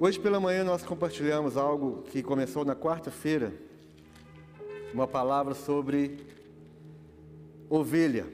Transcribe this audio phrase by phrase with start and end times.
[0.00, 3.52] Hoje pela manhã nós compartilhamos algo que começou na quarta-feira,
[4.94, 6.18] uma palavra sobre
[7.68, 8.24] ovelha.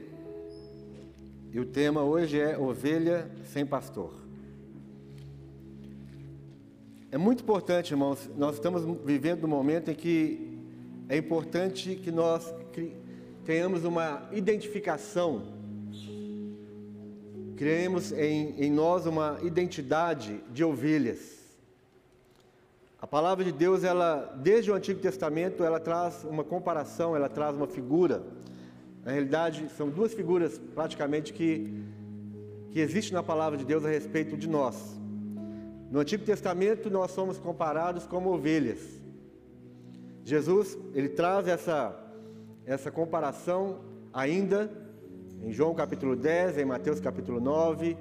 [1.51, 4.13] E o tema hoje é ovelha sem pastor.
[7.11, 10.59] É muito importante, irmãos, nós estamos vivendo um momento em que
[11.09, 12.53] é importante que nós
[13.43, 15.55] tenhamos uma identificação
[17.55, 21.34] criemos em, em nós uma identidade de ovelhas.
[22.99, 27.55] A palavra de Deus, ela, desde o Antigo Testamento, ela traz uma comparação, ela traz
[27.55, 28.23] uma figura.
[29.03, 31.83] Na realidade, são duas figuras praticamente que,
[32.71, 34.99] que existem na palavra de Deus a respeito de nós.
[35.91, 38.79] No Antigo Testamento, nós somos comparados como ovelhas.
[40.23, 41.95] Jesus, ele traz essa,
[42.65, 43.81] essa comparação
[44.11, 44.71] ainda
[45.43, 47.95] em João capítulo 10, em Mateus capítulo 9,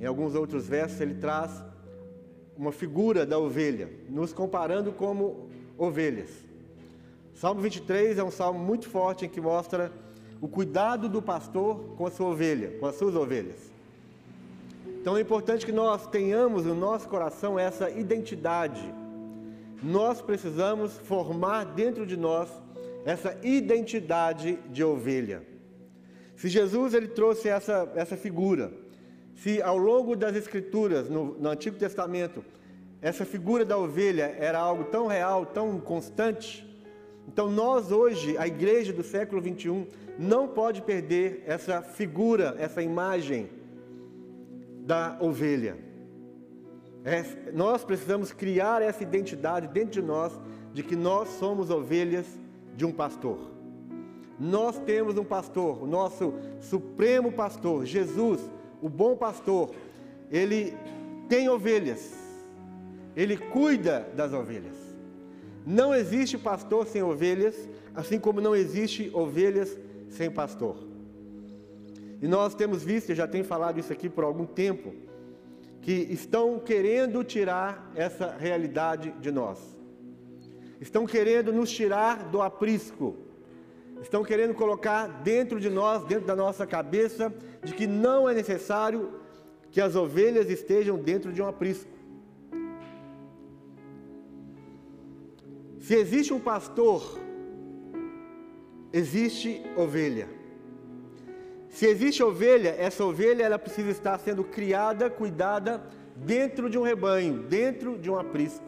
[0.00, 1.62] em alguns outros versos, ele traz
[2.56, 6.30] uma figura da ovelha, nos comparando como ovelhas.
[7.34, 9.92] Salmo 23 é um salmo muito forte em que mostra
[10.40, 13.58] o cuidado do pastor com a sua ovelha, com as suas ovelhas.
[15.00, 18.82] Então é importante que nós tenhamos no nosso coração essa identidade.
[19.82, 22.48] Nós precisamos formar dentro de nós
[23.04, 25.42] essa identidade de ovelha.
[26.36, 28.72] Se Jesus ele trouxe essa, essa figura,
[29.34, 32.44] se ao longo das Escrituras, no, no Antigo Testamento,
[33.02, 36.66] essa figura da ovelha era algo tão real, tão constante,
[37.28, 39.86] então nós hoje, a igreja do século 21,
[40.18, 43.48] não pode perder essa figura, essa imagem
[44.80, 45.76] da ovelha.
[47.04, 50.32] É, nós precisamos criar essa identidade dentro de nós
[50.72, 52.26] de que nós somos ovelhas
[52.76, 53.50] de um pastor.
[54.38, 58.40] Nós temos um pastor, o nosso supremo pastor, Jesus,
[58.84, 59.74] o bom pastor.
[60.30, 60.76] Ele
[61.26, 62.12] tem ovelhas,
[63.16, 64.76] ele cuida das ovelhas.
[65.66, 69.74] Não existe pastor sem ovelhas, assim como não existe ovelhas
[70.10, 70.76] sem pastor.
[72.20, 74.92] E nós temos visto, eu já tenho falado isso aqui por algum tempo,
[75.80, 79.58] que estão querendo tirar essa realidade de nós.
[80.78, 83.16] Estão querendo nos tirar do aprisco
[84.02, 87.32] estão querendo colocar dentro de nós, dentro da nossa cabeça,
[87.62, 89.20] de que não é necessário
[89.70, 91.90] que as ovelhas estejam dentro de um aprisco.
[95.80, 97.18] Se existe um pastor,
[98.92, 100.28] existe ovelha.
[101.68, 105.82] Se existe ovelha, essa ovelha ela precisa estar sendo criada, cuidada
[106.16, 108.64] dentro de um rebanho, dentro de um aprisco.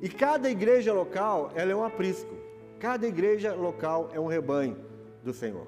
[0.00, 2.37] E cada igreja local, ela é um aprisco.
[2.78, 4.76] Cada igreja local é um rebanho
[5.24, 5.66] do Senhor.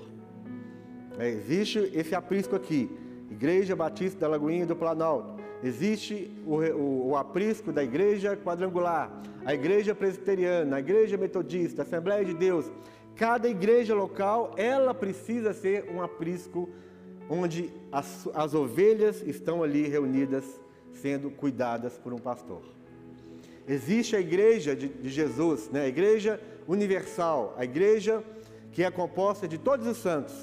[1.19, 2.89] É, existe esse aprisco aqui,
[3.29, 5.41] Igreja Batista da Lagoinha do Planalto.
[5.63, 9.11] Existe o, o, o, aprisco da igreja quadrangular,
[9.45, 12.71] a igreja presbiteriana, a igreja metodista, a Assembleia de Deus.
[13.17, 16.71] Cada igreja local, ela precisa ser um aprisco
[17.29, 20.45] onde as, as ovelhas estão ali reunidas,
[20.93, 22.63] sendo cuidadas por um pastor.
[23.69, 25.83] Existe a igreja de, de Jesus, né?
[25.83, 28.23] a igreja universal, a igreja
[28.73, 30.35] que é composta de todos os santos.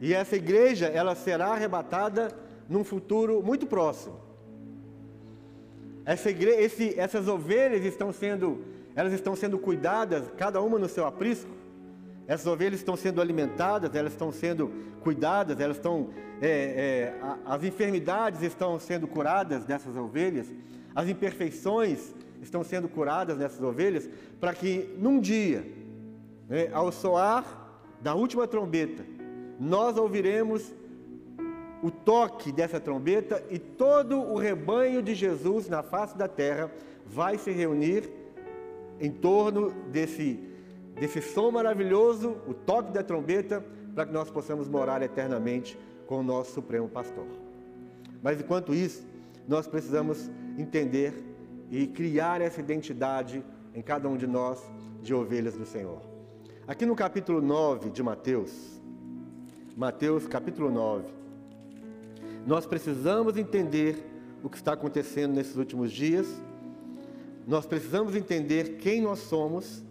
[0.00, 2.30] E essa igreja, ela será arrebatada
[2.68, 4.18] num futuro muito próximo.
[6.04, 8.64] Essa igreja, esse, essas ovelhas estão sendo,
[8.96, 11.50] elas estão sendo cuidadas, cada uma no seu aprisco.
[12.26, 14.72] Essas ovelhas estão sendo alimentadas, elas estão sendo
[15.02, 17.14] cuidadas, elas estão, é, é,
[17.44, 20.46] as enfermidades estão sendo curadas dessas ovelhas,
[20.94, 24.08] as imperfeições estão sendo curadas nessas ovelhas,
[24.40, 25.64] para que num dia,
[26.48, 27.44] né, ao soar
[28.00, 29.04] da última trombeta,
[29.58, 30.72] nós ouviremos
[31.82, 36.70] o toque dessa trombeta e todo o rebanho de Jesus na face da terra
[37.06, 38.10] vai se reunir
[39.00, 40.38] em torno desse,
[40.94, 43.64] desse som maravilhoso, o toque da trombeta,
[43.94, 47.26] para que nós possamos morar eternamente com o nosso Supremo Pastor.
[48.22, 49.06] Mas enquanto isso,
[49.48, 51.29] nós precisamos entender
[51.70, 53.44] e criar essa identidade
[53.74, 54.60] em cada um de nós
[55.00, 56.02] de ovelhas do Senhor.
[56.66, 58.50] Aqui no capítulo 9 de Mateus,
[59.76, 61.08] Mateus capítulo 9,
[62.46, 64.04] nós precisamos entender
[64.42, 66.26] o que está acontecendo nesses últimos dias,
[67.46, 69.84] nós precisamos entender quem nós somos,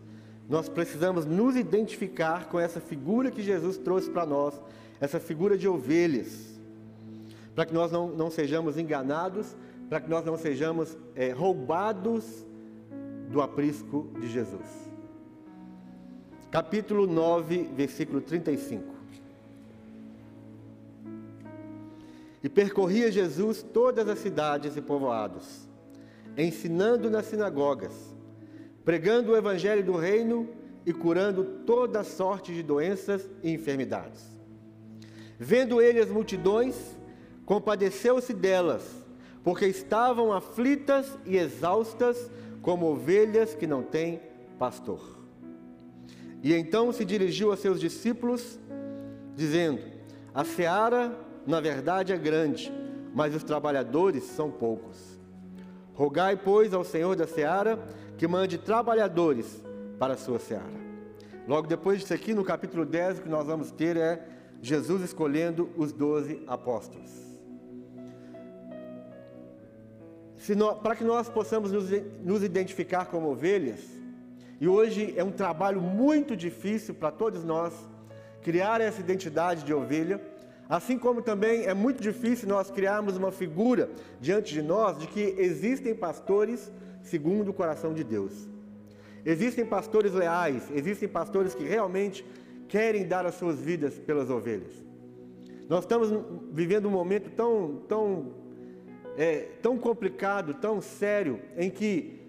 [0.49, 4.59] nós precisamos nos identificar com essa figura que Jesus trouxe para nós,
[4.99, 6.59] essa figura de ovelhas,
[7.55, 9.55] para que nós não, não sejamos enganados
[9.89, 12.45] para que nós não sejamos é, roubados
[13.29, 14.89] do aprisco de Jesus.
[16.51, 18.83] Capítulo 9, versículo 35.
[22.43, 25.67] E percorria Jesus todas as cidades e povoados,
[26.37, 27.93] ensinando nas sinagogas,
[28.85, 30.47] pregando o evangelho do reino
[30.85, 34.23] e curando toda sorte de doenças e enfermidades.
[35.37, 36.97] Vendo ele as multidões,
[37.45, 38.98] compadeceu-se delas,
[39.43, 42.29] porque estavam aflitas e exaustas,
[42.61, 44.21] como ovelhas que não têm
[44.57, 44.99] pastor.
[46.43, 48.59] E então se dirigiu a seus discípulos,
[49.35, 49.81] dizendo:
[50.33, 52.71] A seara, na verdade, é grande,
[53.13, 55.19] mas os trabalhadores são poucos.
[55.93, 57.79] Rogai, pois, ao Senhor da seara
[58.17, 59.63] que mande trabalhadores
[59.97, 60.79] para a sua seara.
[61.47, 64.25] Logo depois disso aqui, no capítulo 10, o que nós vamos ter é
[64.61, 67.28] Jesus escolhendo os doze apóstolos.
[70.81, 71.89] Para que nós possamos nos,
[72.23, 73.79] nos identificar como ovelhas,
[74.61, 77.73] e hoje é um trabalho muito difícil para todos nós
[78.41, 80.21] criar essa identidade de ovelha,
[80.67, 83.89] assim como também é muito difícil nós criarmos uma figura
[84.19, 86.71] diante de nós de que existem pastores
[87.01, 88.47] segundo o coração de Deus.
[89.25, 92.25] Existem pastores leais, existem pastores que realmente
[92.67, 94.73] querem dar as suas vidas pelas ovelhas.
[95.67, 96.09] Nós estamos
[96.51, 98.33] vivendo um momento tão, tão,
[99.19, 102.21] é, tão complicado, tão sério, em que,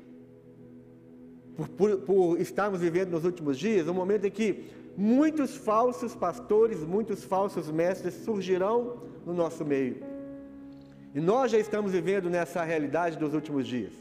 [1.57, 4.65] por, por, por estarmos vivendo nos últimos dias, um momento em que
[4.97, 10.03] muitos falsos pastores, muitos falsos mestres surgirão no nosso meio.
[11.15, 13.93] E nós já estamos vivendo nessa realidade dos últimos dias.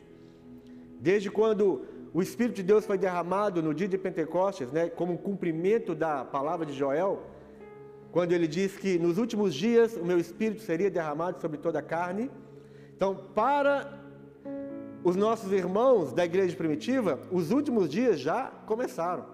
[1.00, 5.18] Desde quando o Espírito de Deus foi derramado no dia de Pentecostes, né, como um
[5.18, 7.22] cumprimento da palavra de Joel,
[8.12, 11.84] quando ele diz que nos últimos dias o meu Espírito seria derramado sobre toda a
[11.84, 12.32] carne.
[13.00, 13.98] Então, para
[15.06, 19.26] os nossos irmãos da igreja primitiva, os últimos dias já começaram.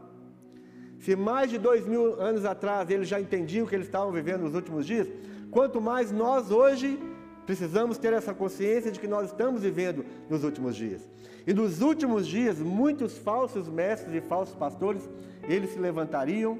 [0.99, 4.53] Se mais de dois mil anos atrás eles já entendiam que eles estavam vivendo nos
[4.53, 5.07] últimos dias,
[5.49, 6.99] quanto mais nós hoje
[7.47, 11.01] precisamos ter essa consciência de que nós estamos vivendo nos últimos dias.
[11.47, 15.09] E nos últimos dias, muitos falsos mestres e falsos pastores,
[15.49, 16.59] eles se levantariam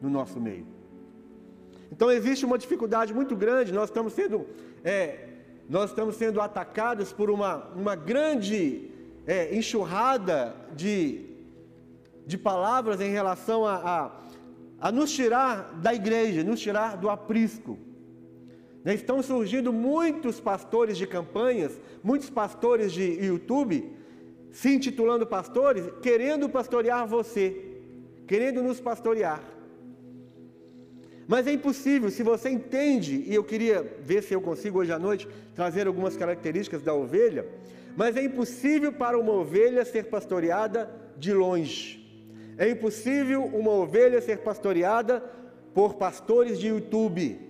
[0.00, 0.68] no nosso meio.
[1.90, 4.46] Então existe uma dificuldade muito grande, nós estamos sendo,
[4.84, 5.33] é,
[5.68, 8.90] nós estamos sendo atacados por uma, uma grande
[9.26, 11.26] é, enxurrada de,
[12.26, 14.10] de palavras em relação a, a,
[14.88, 17.78] a nos tirar da igreja, nos tirar do aprisco.
[18.84, 23.90] Né, estão surgindo muitos pastores de campanhas, muitos pastores de YouTube,
[24.52, 27.80] se intitulando pastores, querendo pastorear você,
[28.26, 29.53] querendo nos pastorear.
[31.26, 34.98] Mas é impossível, se você entende, e eu queria ver se eu consigo hoje à
[34.98, 37.46] noite trazer algumas características da ovelha,
[37.96, 42.04] mas é impossível para uma ovelha ser pastoreada de longe.
[42.58, 45.22] É impossível uma ovelha ser pastoreada
[45.72, 47.40] por pastores de YouTube.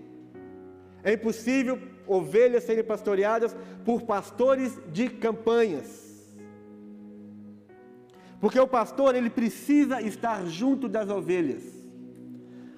[1.02, 6.04] É impossível ovelhas serem pastoreadas por pastores de campanhas.
[8.40, 11.83] Porque o pastor, ele precisa estar junto das ovelhas.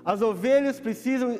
[0.07, 1.37] As ovelhas precisam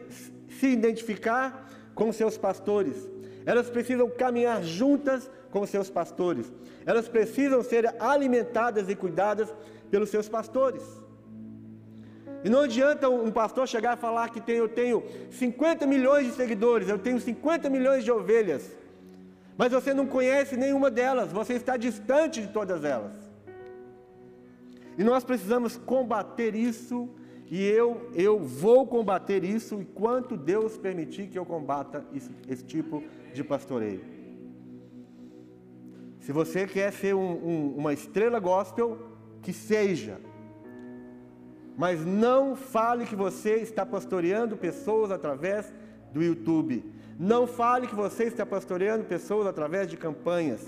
[0.59, 3.09] se identificar com seus pastores.
[3.47, 6.53] Elas precisam caminhar juntas com seus pastores.
[6.85, 9.55] Elas precisam ser alimentadas e cuidadas
[9.89, 10.83] pelos seus pastores.
[12.43, 16.33] E não adianta um pastor chegar e falar que tem, eu tenho 50 milhões de
[16.33, 18.77] seguidores, eu tenho 50 milhões de ovelhas,
[19.57, 23.13] mas você não conhece nenhuma delas, você está distante de todas elas.
[24.99, 27.09] E nós precisamos combater isso,
[27.49, 32.05] e eu, eu vou combater isso enquanto Deus permitir que eu combata
[32.49, 34.01] esse, tipo de pastoreio.
[36.21, 38.99] Se você quer ser um, um, uma estrela gospel,
[39.43, 40.21] que seja.
[41.77, 45.73] Mas não fale que você está pastoreando pessoas através
[46.13, 46.85] do YouTube.
[47.17, 50.67] Não fale que você está pastoreando pessoas através de campanhas.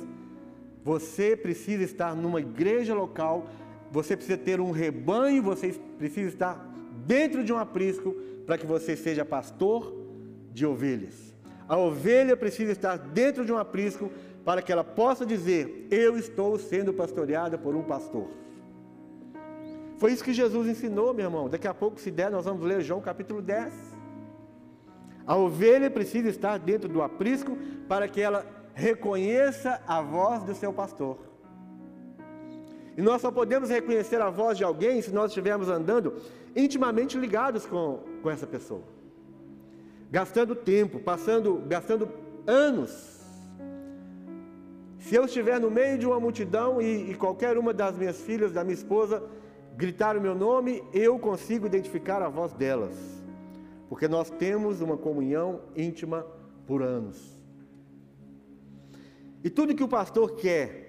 [0.85, 3.49] Você precisa estar numa igreja local
[3.91, 6.68] você precisa ter um rebanho, você precisa estar
[7.09, 8.13] dentro de um aprisco
[8.45, 9.81] para que você seja pastor
[10.53, 11.35] de ovelhas.
[11.67, 14.11] A ovelha precisa estar dentro de um aprisco
[14.45, 18.29] para que ela possa dizer: Eu estou sendo pastoreada por um pastor.
[19.97, 21.49] Foi isso que Jesus ensinou, meu irmão.
[21.49, 23.73] Daqui a pouco, se der, nós vamos ler João capítulo 10.
[25.27, 27.57] A ovelha precisa estar dentro do aprisco
[27.89, 31.19] para que ela reconheça a voz do seu pastor.
[32.99, 36.17] E nós só podemos reconhecer a voz de alguém se nós estivermos andando
[36.55, 38.83] intimamente ligados com, com essa pessoa.
[40.11, 42.09] Gastando tempo, passando, gastando
[42.47, 43.19] anos.
[44.99, 48.53] Se eu estiver no meio de uma multidão e, e qualquer uma das minhas filhas,
[48.53, 49.23] da minha esposa,
[49.77, 52.97] gritar o meu nome, eu consigo identificar a voz delas.
[53.89, 56.27] Porque nós temos uma comunhão íntima
[56.67, 57.39] por anos.
[59.43, 60.88] E tudo que o pastor quer,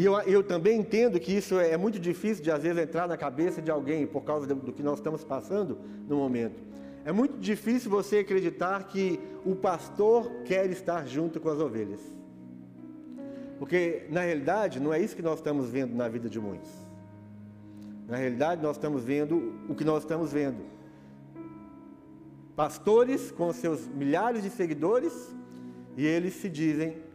[0.00, 3.06] e eu, eu também entendo que isso é, é muito difícil de às vezes entrar
[3.06, 5.78] na cabeça de alguém por causa do, do que nós estamos passando
[6.08, 6.58] no momento.
[7.04, 12.00] É muito difícil você acreditar que o pastor quer estar junto com as ovelhas.
[13.58, 16.70] Porque, na realidade, não é isso que nós estamos vendo na vida de muitos.
[18.08, 20.64] Na realidade, nós estamos vendo o que nós estamos vendo.
[22.56, 25.12] Pastores com seus milhares de seguidores
[25.94, 27.09] e eles se dizem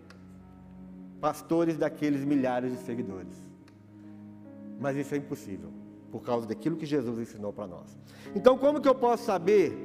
[1.26, 3.34] pastores daqueles milhares de seguidores.
[4.80, 5.72] Mas isso é impossível,
[6.12, 7.98] por causa daquilo que Jesus ensinou para nós.
[8.36, 9.76] Então, como que eu posso saber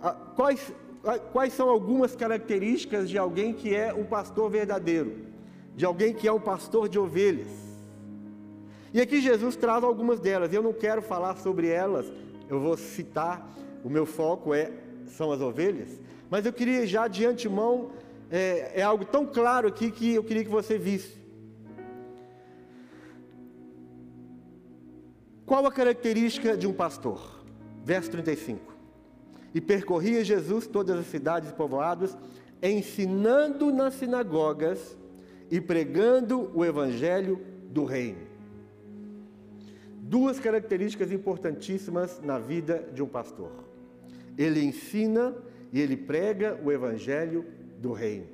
[0.00, 5.16] ah, quais, ah, quais são algumas características de alguém que é um pastor verdadeiro?
[5.74, 7.50] De alguém que é um pastor de ovelhas?
[8.94, 10.52] E aqui Jesus traz algumas delas.
[10.52, 12.06] Eu não quero falar sobre elas,
[12.48, 13.50] eu vou citar,
[13.82, 14.70] o meu foco é
[15.08, 17.90] são as ovelhas, mas eu queria já de antemão,
[18.30, 21.16] é, é algo tão claro aqui que eu queria que você visse.
[25.46, 27.42] Qual a característica de um pastor?
[27.84, 28.76] Verso 35.
[29.54, 32.16] E percorria Jesus todas as cidades e povoados,
[32.62, 34.96] ensinando nas sinagogas
[35.50, 38.28] e pregando o evangelho do reino
[40.08, 43.52] duas características importantíssimas na vida de um pastor.
[44.38, 45.36] Ele ensina
[45.70, 47.44] e ele prega o evangelho
[47.78, 48.26] do reino.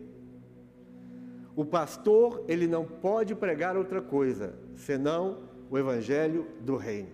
[1.54, 5.38] O pastor, ele não pode pregar outra coisa senão
[5.70, 7.10] o evangelho do reino.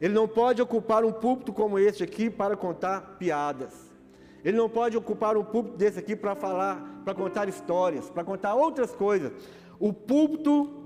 [0.00, 3.90] Ele não pode ocupar um púlpito como este aqui para contar piadas.
[4.44, 8.54] Ele não pode ocupar um púlpito desse aqui para falar, para contar histórias, para contar
[8.54, 9.32] outras coisas.
[9.78, 10.82] O púlpito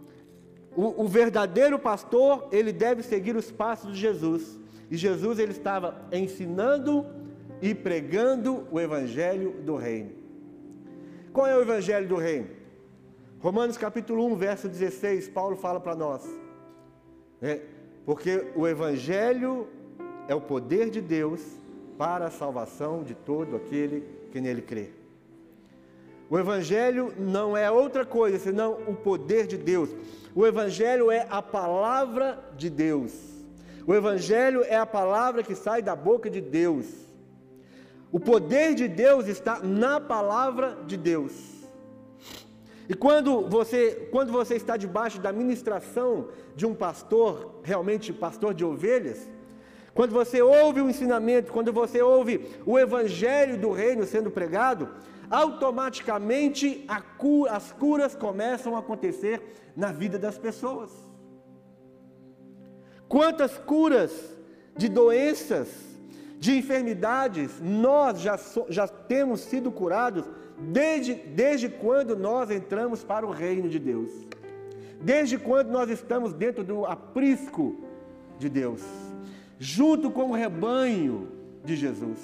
[0.77, 4.61] o, o, verdadeiro pastor, ele deve seguir os passos de Jesus.
[4.91, 7.07] E Jesus ele estava ensinando
[7.63, 10.13] e pregando o evangelho do reino.
[11.37, 12.49] Qual é o evangelho do reino?
[13.41, 16.27] Romanos capítulo 1, verso 16, Paulo fala para nós.
[17.43, 17.61] É,
[18.07, 19.69] porque o evangelho
[20.29, 21.43] é o poder de Deus
[21.99, 24.03] para a salvação de todo aquele
[24.33, 24.89] que nele crê.
[26.31, 29.91] O Evangelho não é outra coisa senão o poder de Deus.
[30.35, 33.13] O Evangelho é a palavra de Deus.
[33.87, 37.06] O Evangelho é a palavra que sai da boca de Deus.
[38.17, 41.35] O poder de Deus está na palavra de Deus.
[42.89, 48.65] E quando você, quando você está debaixo da ministração de um pastor, realmente pastor de
[48.65, 49.31] ovelhas,
[49.93, 54.89] quando você ouve o ensinamento, quando você ouve o evangelho do reino sendo pregado,
[55.29, 56.87] automaticamente
[57.19, 59.43] cura, as curas começam a acontecer
[59.77, 60.91] na vida das pessoas.
[63.11, 64.11] Quantas curas
[64.75, 65.96] de doenças,
[66.47, 70.25] de enfermidades, nós já, so, já temos sido curados
[70.57, 74.13] desde, desde quando nós entramos para o reino de Deus.
[75.01, 77.81] Desde quando nós estamos dentro do aprisco
[78.39, 78.81] de Deus,
[79.59, 81.29] junto com o rebanho
[81.65, 82.21] de Jesus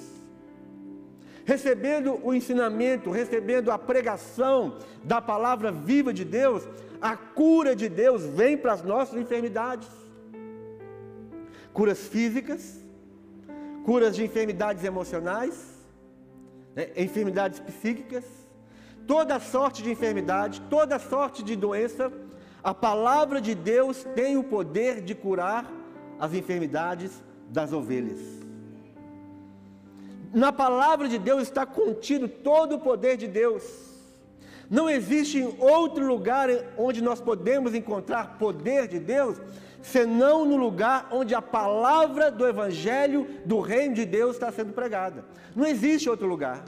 [1.45, 6.65] recebendo o ensinamento, recebendo a pregação da palavra viva de Deus,
[7.01, 9.89] a cura de Deus vem para as nossas enfermidades.
[11.73, 12.82] Curas físicas,
[13.85, 15.55] curas de enfermidades emocionais,
[16.75, 18.23] né, enfermidades psíquicas,
[19.05, 22.11] toda sorte de enfermidade, toda sorte de doença,
[22.63, 25.69] a palavra de Deus tem o poder de curar
[26.19, 27.11] as enfermidades
[27.49, 28.43] das ovelhas
[30.33, 33.63] na palavra de Deus está contido todo o poder de Deus.
[34.69, 39.39] Não existe outro lugar onde nós podemos encontrar poder de Deus,
[39.83, 45.23] senão no lugar onde a palavra do Evangelho do Reino de Deus está sendo pregada.
[45.55, 46.65] Não existe outro lugar.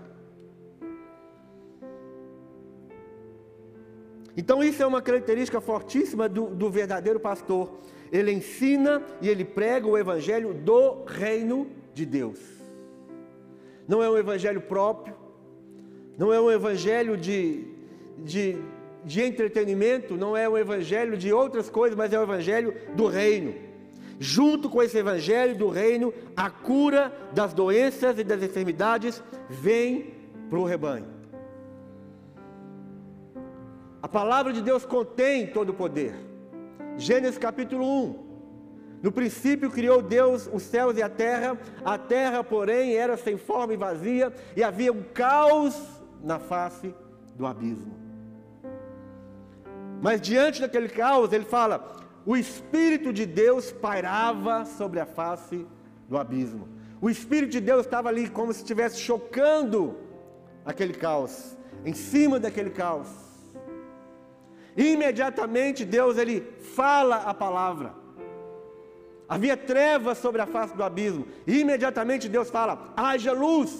[4.38, 7.80] Então, isso é uma característica fortíssima do, do verdadeiro pastor.
[8.12, 12.56] Ele ensina e ele prega o Evangelho do Reino de Deus
[13.88, 15.16] não é um evangelho próprio,
[16.18, 17.66] não é um evangelho de,
[18.18, 18.58] de,
[19.06, 23.54] de entretenimento, não é um evangelho de outras coisas, mas é o evangelho do reino.
[24.20, 30.16] Junto com esse evangelho do reino, a cura das doenças e das enfermidades vem
[30.50, 31.06] para o rebanho.
[34.02, 36.16] A palavra de Deus contém todo o poder.
[36.98, 38.26] Gênesis capítulo 1.
[39.04, 43.74] No princípio criou Deus os céus e a terra, a terra, porém, era sem forma
[43.74, 45.80] e vazia, e havia um caos
[46.24, 46.92] na face
[47.36, 48.05] do abismo.
[50.06, 55.66] Mas diante daquele caos, ele fala: o Espírito de Deus pairava sobre a face
[56.08, 56.70] do abismo.
[57.02, 59.98] O Espírito de Deus estava ali como se estivesse chocando
[60.64, 63.08] aquele caos, em cima daquele caos.
[64.78, 66.42] Imediatamente Deus ele
[66.76, 67.92] fala a palavra.
[69.28, 71.26] Havia trevas sobre a face do abismo.
[71.48, 73.72] E imediatamente Deus fala: haja luz.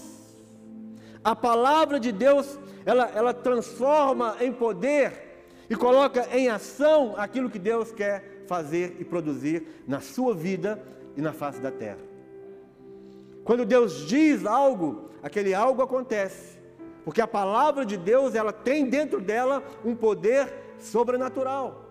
[1.24, 5.25] A palavra de Deus, ela, ela transforma em poder
[5.70, 10.82] e coloca em ação aquilo que Deus quer fazer e produzir na sua vida
[11.16, 12.00] e na face da terra.
[13.44, 16.60] Quando Deus diz algo, aquele algo acontece.
[17.04, 21.85] Porque a palavra de Deus, ela tem dentro dela um poder sobrenatural.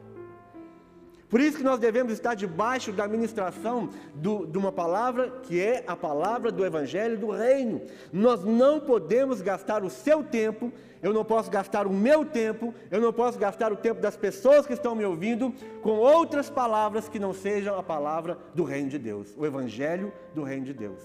[1.34, 5.82] Por isso que nós devemos estar debaixo da ministração do, de uma palavra que é
[5.84, 7.82] a palavra do Evangelho do Reino.
[8.12, 10.72] Nós não podemos gastar o seu tempo,
[11.02, 14.64] eu não posso gastar o meu tempo, eu não posso gastar o tempo das pessoas
[14.64, 18.98] que estão me ouvindo com outras palavras que não sejam a palavra do Reino de
[19.00, 21.02] Deus, o Evangelho do Reino de Deus.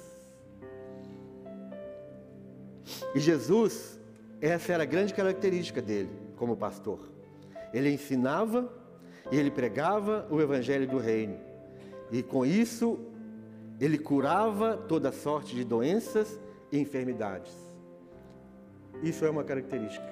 [3.16, 4.00] E Jesus,
[4.40, 7.00] essa era a grande característica dele como pastor.
[7.74, 8.78] Ele ensinava
[9.32, 11.38] e ele pregava o evangelho do reino.
[12.12, 13.00] E com isso,
[13.80, 16.40] ele curava toda sorte de doenças
[16.72, 17.52] e enfermidades.
[19.02, 20.08] Isso é uma característica.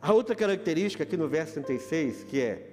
[0.00, 2.70] A outra característica aqui no verso 36, que é: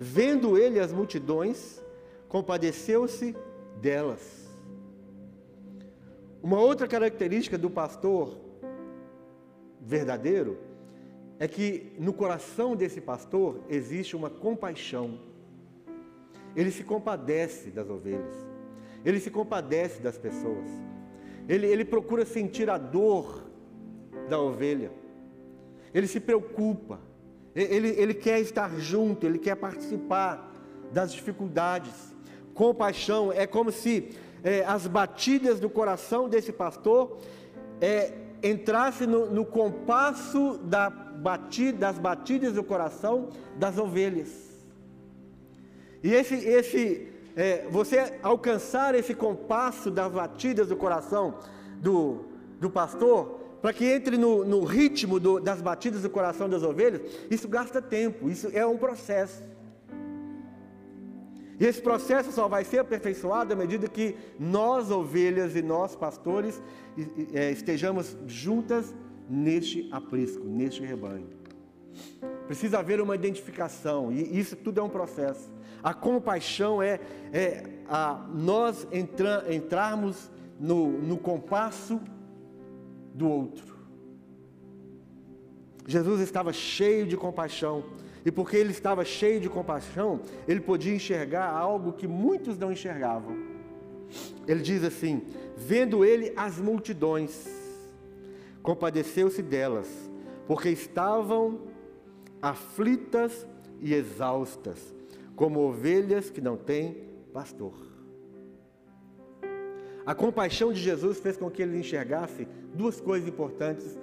[0.00, 1.80] Vendo ele as multidões,
[2.28, 3.36] compadeceu-se
[3.80, 4.48] delas.
[6.42, 8.36] Uma outra característica do pastor
[9.80, 10.58] verdadeiro
[11.38, 15.18] é que no coração desse pastor existe uma compaixão.
[16.54, 18.36] Ele se compadece das ovelhas,
[19.04, 20.68] ele se compadece das pessoas,
[21.48, 23.44] ele, ele procura sentir a dor
[24.28, 24.92] da ovelha,
[25.92, 27.00] ele se preocupa,
[27.54, 30.52] ele, ele quer estar junto, ele quer participar
[30.92, 32.14] das dificuldades.
[32.54, 34.10] Compaixão é como se
[34.42, 37.18] é, as batidas do coração desse pastor
[37.80, 38.12] é,
[38.44, 44.28] entrasse no, no compasso da batida, das batidas do coração das ovelhas.
[46.02, 51.38] E esse, esse é, você alcançar esse compasso das batidas do coração
[51.80, 52.26] do,
[52.60, 57.00] do pastor, para que entre no, no ritmo do, das batidas do coração das ovelhas,
[57.30, 59.42] isso gasta tempo, isso é um processo.
[61.58, 66.60] E esse processo só vai ser aperfeiçoado à medida que nós, ovelhas, e nós, pastores,
[67.32, 68.94] é, estejamos juntas
[69.28, 71.28] neste aprisco, neste rebanho.
[72.46, 75.52] Precisa haver uma identificação, e isso tudo é um processo.
[75.82, 76.98] A compaixão é,
[77.32, 82.00] é a, nós entra, entrarmos no, no compasso
[83.14, 83.74] do outro.
[85.86, 87.84] Jesus estava cheio de compaixão,
[88.24, 93.36] e porque ele estava cheio de compaixão, ele podia enxergar algo que muitos não enxergavam.
[94.46, 95.22] Ele diz assim:
[95.56, 97.48] vendo ele as multidões,
[98.62, 99.88] compadeceu-se delas,
[100.46, 101.60] porque estavam
[102.40, 103.46] aflitas
[103.80, 104.94] e exaustas,
[105.36, 107.74] como ovelhas que não têm pastor.
[110.06, 113.98] A compaixão de Jesus fez com que ele enxergasse duas coisas importantes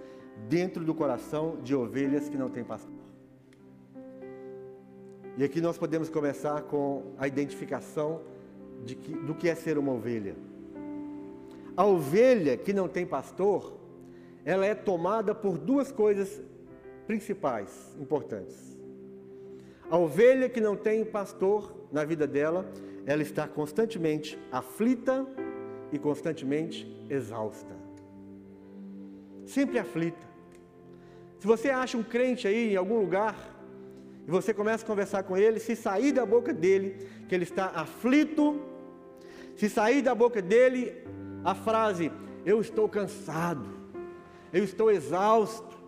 [0.49, 3.01] dentro do coração de ovelhas que não têm pastor.
[5.37, 8.21] E aqui nós podemos começar com a identificação
[8.83, 10.35] de que, do que é ser uma ovelha.
[11.75, 13.73] A ovelha que não tem pastor,
[14.43, 16.41] ela é tomada por duas coisas
[17.07, 18.77] principais, importantes.
[19.89, 22.65] A ovelha que não tem pastor na vida dela,
[23.05, 25.25] ela está constantemente aflita
[25.91, 27.75] e constantemente exausta.
[29.45, 30.29] Sempre aflita.
[31.39, 33.50] Se você acha um crente aí em algum lugar,
[34.27, 37.67] e você começa a conversar com ele, se sair da boca dele que ele está
[37.67, 38.62] aflito,
[39.55, 41.03] se sair da boca dele
[41.43, 42.12] a frase,
[42.45, 43.69] eu estou cansado,
[44.53, 45.79] eu estou exausto.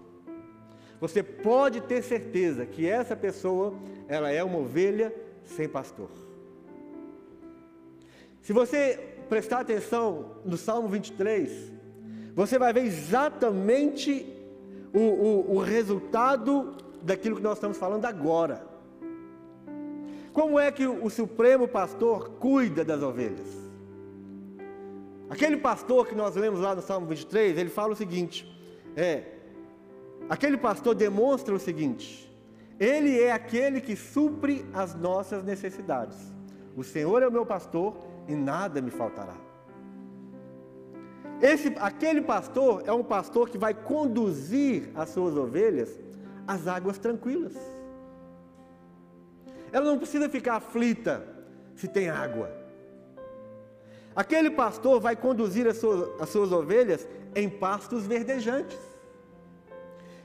[0.99, 3.73] Você pode ter certeza que essa pessoa,
[4.07, 6.09] ela é uma ovelha sem pastor.
[8.41, 11.71] Se você prestar atenção no Salmo 23,
[12.35, 14.25] você vai ver exatamente
[14.93, 18.65] o, o, o resultado daquilo que nós estamos falando agora.
[20.31, 23.63] Como é que o Supremo Pastor cuida das ovelhas?
[25.29, 28.47] Aquele pastor que nós lemos lá no Salmo 23, ele fala o seguinte:
[28.95, 29.23] é,
[30.29, 32.31] aquele pastor demonstra o seguinte:
[32.79, 36.17] ele é aquele que supre as nossas necessidades.
[36.75, 37.95] O Senhor é o meu pastor
[38.27, 39.35] e nada me faltará.
[41.41, 45.99] Esse, aquele pastor é um pastor que vai conduzir as suas ovelhas
[46.47, 47.53] às águas tranquilas.
[49.71, 51.25] Ela não precisa ficar aflita
[51.75, 52.51] se tem água.
[54.15, 58.77] Aquele pastor vai conduzir as suas, as suas ovelhas em pastos verdejantes.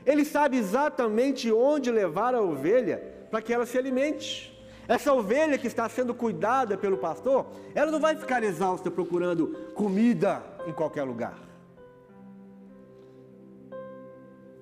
[0.05, 4.55] Ele sabe exatamente onde levar a ovelha para que ela se alimente.
[4.87, 10.43] Essa ovelha que está sendo cuidada pelo pastor, ela não vai ficar exausta procurando comida
[10.67, 11.48] em qualquer lugar.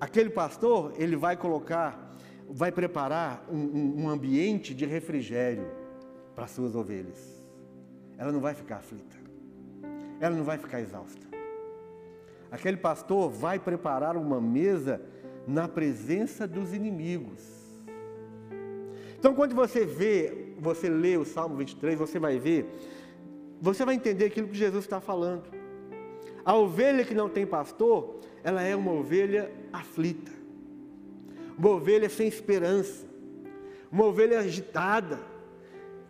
[0.00, 2.14] Aquele pastor, ele vai colocar,
[2.48, 5.66] vai preparar um, um, ambiente de refrigério
[6.34, 7.42] para as suas ovelhas.
[8.16, 9.16] Ela não vai ficar aflita,
[10.20, 11.26] ela não vai ficar exausta.
[12.50, 15.00] Aquele pastor vai preparar uma mesa
[15.46, 17.42] na presença dos inimigos.
[19.18, 22.66] Então, quando você vê, você lê o Salmo 23, você vai ver,
[23.60, 25.57] você vai entender aquilo que Jesus está falando.
[26.48, 30.32] A ovelha que não tem pastor, ela é uma ovelha aflita,
[31.58, 33.04] uma ovelha sem esperança,
[33.92, 35.18] uma ovelha agitada.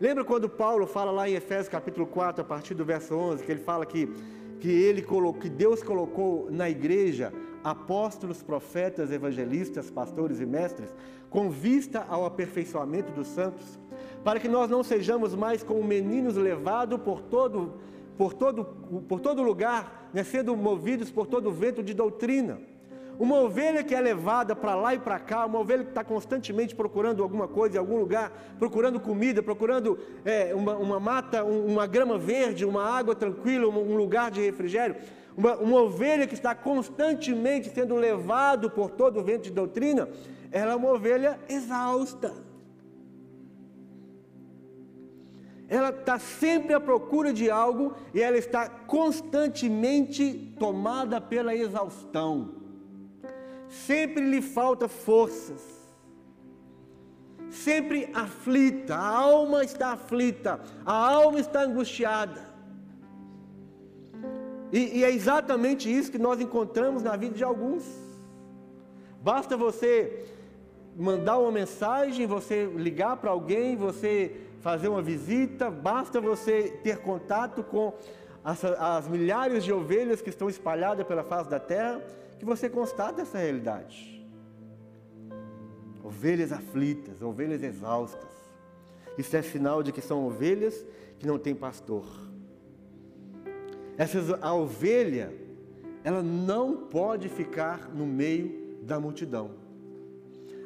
[0.01, 3.51] Lembra quando Paulo fala lá em Efésios capítulo 4, a partir do verso 11, que
[3.51, 4.09] ele fala que,
[4.61, 5.05] que, ele
[5.41, 7.33] que Deus colocou na igreja
[7.65, 10.95] apóstolos, profetas, evangelistas, pastores e mestres,
[11.29, 13.77] com vista ao aperfeiçoamento dos santos,
[14.23, 17.81] para que nós não sejamos mais como meninos levados por todo,
[18.19, 18.65] por todo,
[19.09, 22.59] por todo lugar, né, sendo movidos por todo vento de doutrina.
[23.17, 26.75] Uma ovelha que é levada para lá e para cá, uma ovelha que está constantemente
[26.75, 32.19] procurando alguma coisa em algum lugar, procurando comida, procurando é, uma, uma, mata, uma grama
[32.19, 34.97] verde, uma água tranquila, um lugar de refrigério.
[35.37, 40.09] Uma, uma ovelha que está constantemente sendo levado por todo o vento de doutrina,
[40.51, 42.48] ela é uma ovelha exausta.
[45.69, 52.55] Ela está sempre à procura de algo e ela está constantemente tomada pela exaustão.
[53.69, 55.79] Sempre lhe falta forças.
[57.51, 62.47] Sempre aflita, a alma está aflita, a alma está angustiada.
[64.71, 67.85] E, e é exatamente isso que nós encontramos na vida de alguns.
[69.23, 70.27] Basta você
[70.97, 77.63] mandar uma mensagem, você ligar para alguém, você fazer uma visita, basta você ter contato
[77.63, 77.95] com
[78.45, 82.03] as, as, milhares de ovelhas que estão espalhadas pela face da terra,
[82.39, 84.27] que você constata essa realidade.
[86.03, 88.31] Ovelhas aflitas, ovelhas exaustas.
[89.17, 90.87] Isso é sinal de que são ovelhas
[91.19, 92.07] que não têm pastor.
[93.97, 95.35] Essas, a ovelha,
[96.05, 99.69] ela não pode ficar no meio da multidão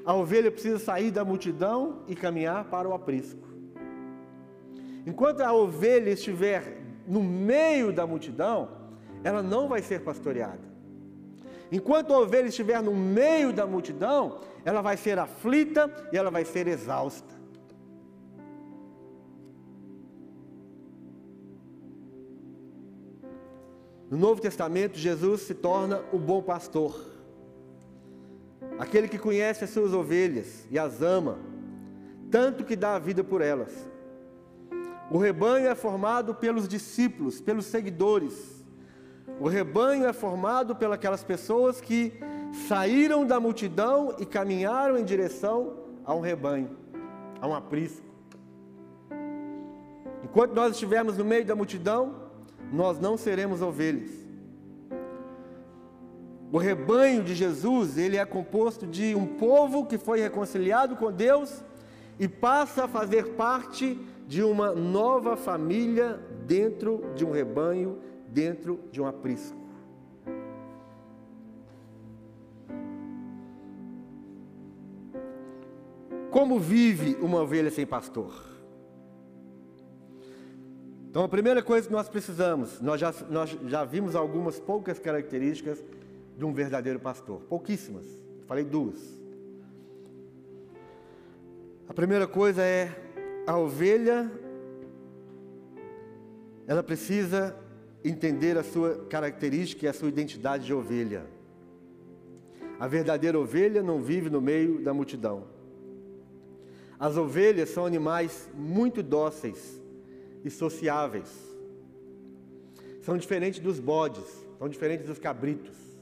[0.05, 3.41] a ovelha precisa sair da multidão e caminhar para o aprisco.
[5.07, 8.69] Enquanto a ovelha estiver no meio da multidão,
[9.25, 10.73] ela não vai ser pastoreada.
[11.71, 16.45] Enquanto a ovelha estiver no meio da multidão, ela vai ser aflita e ela vai
[16.45, 17.33] ser exausta.
[24.11, 27.13] No Novo Testamento, Jesus se torna o bom pastor
[28.79, 31.39] aquele que conhece as suas ovelhas e as ama,
[32.31, 33.73] tanto que dá a vida por elas.
[35.13, 38.65] O rebanho é formado pelos discípulos, pelos seguidores.
[39.39, 42.15] O rebanho é formado pelas pessoas que
[42.67, 46.71] saíram da multidão e caminharam em direção a um rebanho,
[47.43, 48.07] a um aprisco.
[50.25, 52.31] Enquanto nós estivermos no meio da multidão,
[52.73, 54.11] nós não seremos ovelhas.
[56.51, 61.63] O rebanho de Jesus, ele é composto de um povo que foi reconciliado com Deus
[62.19, 69.01] e passa a fazer parte de uma nova família dentro de um rebanho, dentro de
[69.01, 69.63] um aprisco.
[76.31, 78.33] Como vive uma ovelha sem pastor?
[81.11, 85.85] Então, a primeira coisa que nós precisamos, nós já, nós já vimos algumas poucas características
[86.39, 87.43] de um verdadeiro pastor?
[87.43, 88.07] Pouquíssimas.
[88.47, 88.97] Falei duas.
[91.87, 93.12] A primeira coisa é
[93.47, 94.31] a ovelha,
[96.67, 97.57] ela precisa
[98.05, 101.25] entender a sua característica e a sua identidade de ovelha.
[102.79, 105.45] A verdadeira ovelha não vive no meio da multidão.
[106.99, 109.81] As ovelhas são animais muito dóceis
[110.45, 111.31] e sociáveis.
[113.03, 114.25] São diferentes dos bodes,
[114.59, 115.93] são diferentes dos cabritos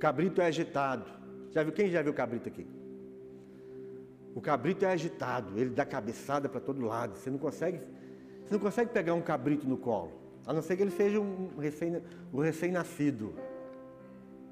[0.00, 1.04] cabrito é agitado.
[1.52, 2.66] Já viu quem já viu cabrito aqui?
[4.34, 7.16] O cabrito é agitado, ele dá cabeçada para todo lado.
[7.16, 7.80] Você não consegue,
[8.44, 10.12] você não consegue pegar um cabrito no colo,
[10.46, 12.00] a não ser que ele seja um recém,
[12.32, 13.34] um recém-nascido,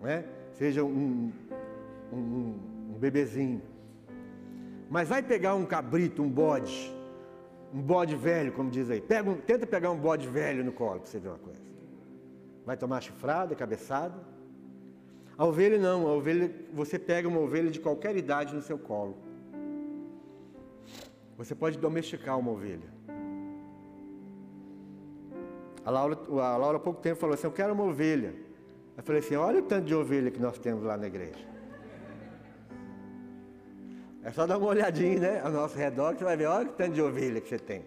[0.01, 0.25] né?
[0.53, 1.33] Seja um,
[2.13, 3.63] um, um bebezinho.
[4.91, 6.93] Mas vai pegar um cabrito, um bode,
[7.73, 9.01] um bode velho, como diz aí.
[9.01, 11.61] Pega tenta pegar um bode velho no colo para você ver uma coisa.
[12.65, 14.19] Vai tomar chifrada, cabeçada.
[15.37, 19.28] A ovelha não, a ovelha, você pega uma ovelha de qualquer idade no seu colo.
[21.39, 22.99] Você pode domesticar uma ovelha.
[25.85, 28.35] A Laura, a Laura há pouco tempo falou assim: Eu quero uma ovelha.
[28.97, 31.47] Eu falei assim: Olha o tanto de ovelha que nós temos lá na igreja.
[34.25, 35.41] É só dar uma olhadinha, né?
[35.41, 37.85] Ao nosso redor, que você vai ver, olha o tanto de ovelha que você tem.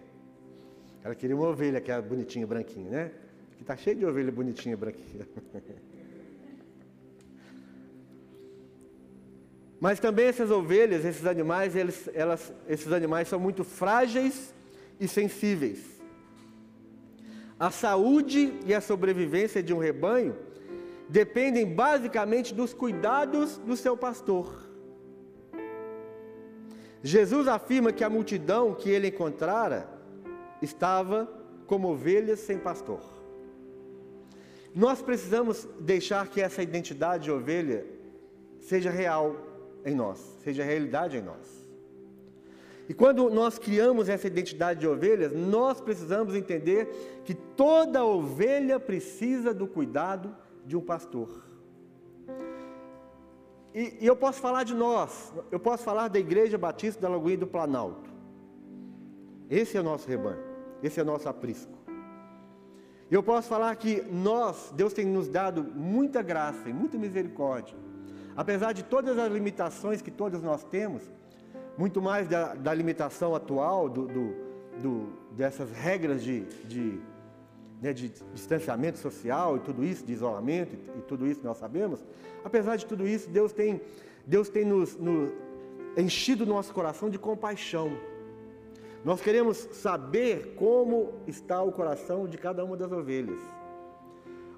[1.04, 3.12] Ela queria uma ovelha que é bonitinha, branquinha, né?
[3.56, 5.28] Que está cheio de ovelha bonitinha, branquinha.
[9.82, 14.54] Mas também essas ovelhas, esses animais, eles, elas, esses animais são muito frágeis
[15.00, 16.00] e sensíveis.
[17.58, 20.36] A saúde e a sobrevivência de um rebanho
[21.08, 24.70] dependem basicamente dos cuidados do seu pastor.
[27.02, 29.88] Jesus afirma que a multidão que ele encontrara
[30.62, 31.28] estava
[31.66, 33.02] como ovelhas sem pastor.
[34.72, 37.84] Nós precisamos deixar que essa identidade de ovelha
[38.60, 39.50] seja real
[39.84, 41.62] em nós, seja realidade em nós.
[42.88, 49.54] E quando nós criamos essa identidade de ovelhas, nós precisamos entender que toda ovelha precisa
[49.54, 50.34] do cuidado
[50.66, 51.42] de um pastor.
[53.74, 57.38] E, e, eu posso falar de nós, eu posso falar da Igreja Batista da Lagoinha
[57.38, 58.10] do Planalto.
[59.48, 60.42] Esse é o nosso rebanho,
[60.82, 61.72] esse é o nosso aprisco.
[63.10, 67.76] E eu posso falar que nós, Deus tem nos dado muita graça e muita misericórdia
[68.36, 71.02] Apesar de todas as limitações que todos nós temos,
[71.76, 74.34] muito mais da, da limitação atual, do, do,
[74.80, 77.00] do, dessas regras de, de,
[77.80, 82.04] né, de, distanciamento social e tudo isso, de isolamento e, e, tudo isso nós sabemos,
[82.44, 83.80] apesar de tudo isso, Deus tem,
[84.26, 85.30] Deus tem nos, nos
[85.96, 87.90] enchido nosso coração de compaixão.
[89.04, 93.40] Nós queremos saber como está o coração de cada uma das ovelhas.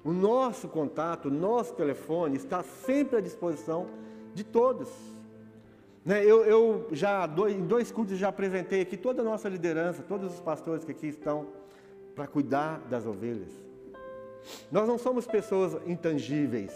[0.05, 3.87] O nosso contato, o nosso telefone está sempre à disposição
[4.35, 4.87] de todos.
[6.05, 10.31] Né, eu, eu, já, em dois cultos, já apresentei aqui toda a nossa liderança, todos
[10.31, 11.47] os pastores que aqui estão
[12.15, 13.49] para cuidar das ovelhas.
[14.71, 16.71] Nós não somos pessoas intangíveis.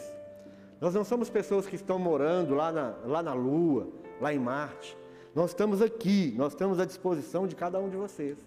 [0.81, 3.89] Nós não somos pessoas que estão morando lá na, lá na Lua,
[4.19, 4.97] lá em Marte.
[5.35, 8.39] Nós estamos aqui, nós estamos à disposição de cada um de vocês.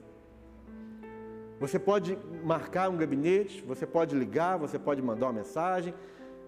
[1.62, 5.94] Você pode marcar um gabinete, você pode ligar, você pode mandar uma mensagem.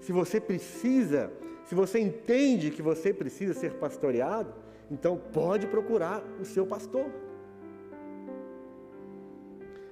[0.01, 1.33] Se você precisa,
[1.67, 4.53] se você entende que você precisa ser pastoreado,
[4.91, 7.07] então pode procurar o seu pastor.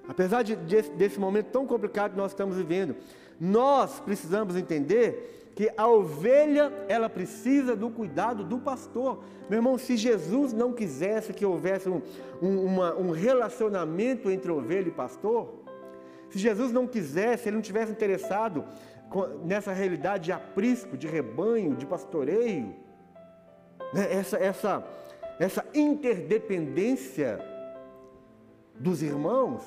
[0.08, 2.96] Apesar de, desse momento tão complicado que nós estamos vivendo,
[3.40, 9.22] nós precisamos entender que a ovelha ela precisa do cuidado do pastor.
[9.48, 12.00] Meu irmão, se Jesus não quisesse que houvesse um,
[12.40, 15.62] um, uma, um relacionamento entre ovelha e pastor,
[16.30, 18.64] se Jesus não quisesse, ele não tivesse interessado
[19.44, 22.74] nessa realidade de aprisco, de rebanho, de pastoreio,
[23.92, 24.08] né?
[24.10, 24.86] essa, essa,
[25.38, 27.38] essa interdependência
[28.74, 29.62] dos irmãos,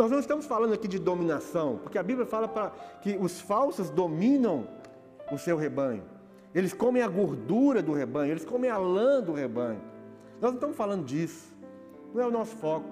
[0.00, 2.70] nós não estamos falando aqui de dominação, porque a Bíblia fala para
[3.02, 4.66] que os falsos dominam
[5.30, 6.02] o seu rebanho.
[6.54, 9.82] Eles comem a gordura do rebanho, eles comem a lã do rebanho.
[10.40, 11.54] Nós não estamos falando disso.
[12.14, 12.88] Não é o nosso foco.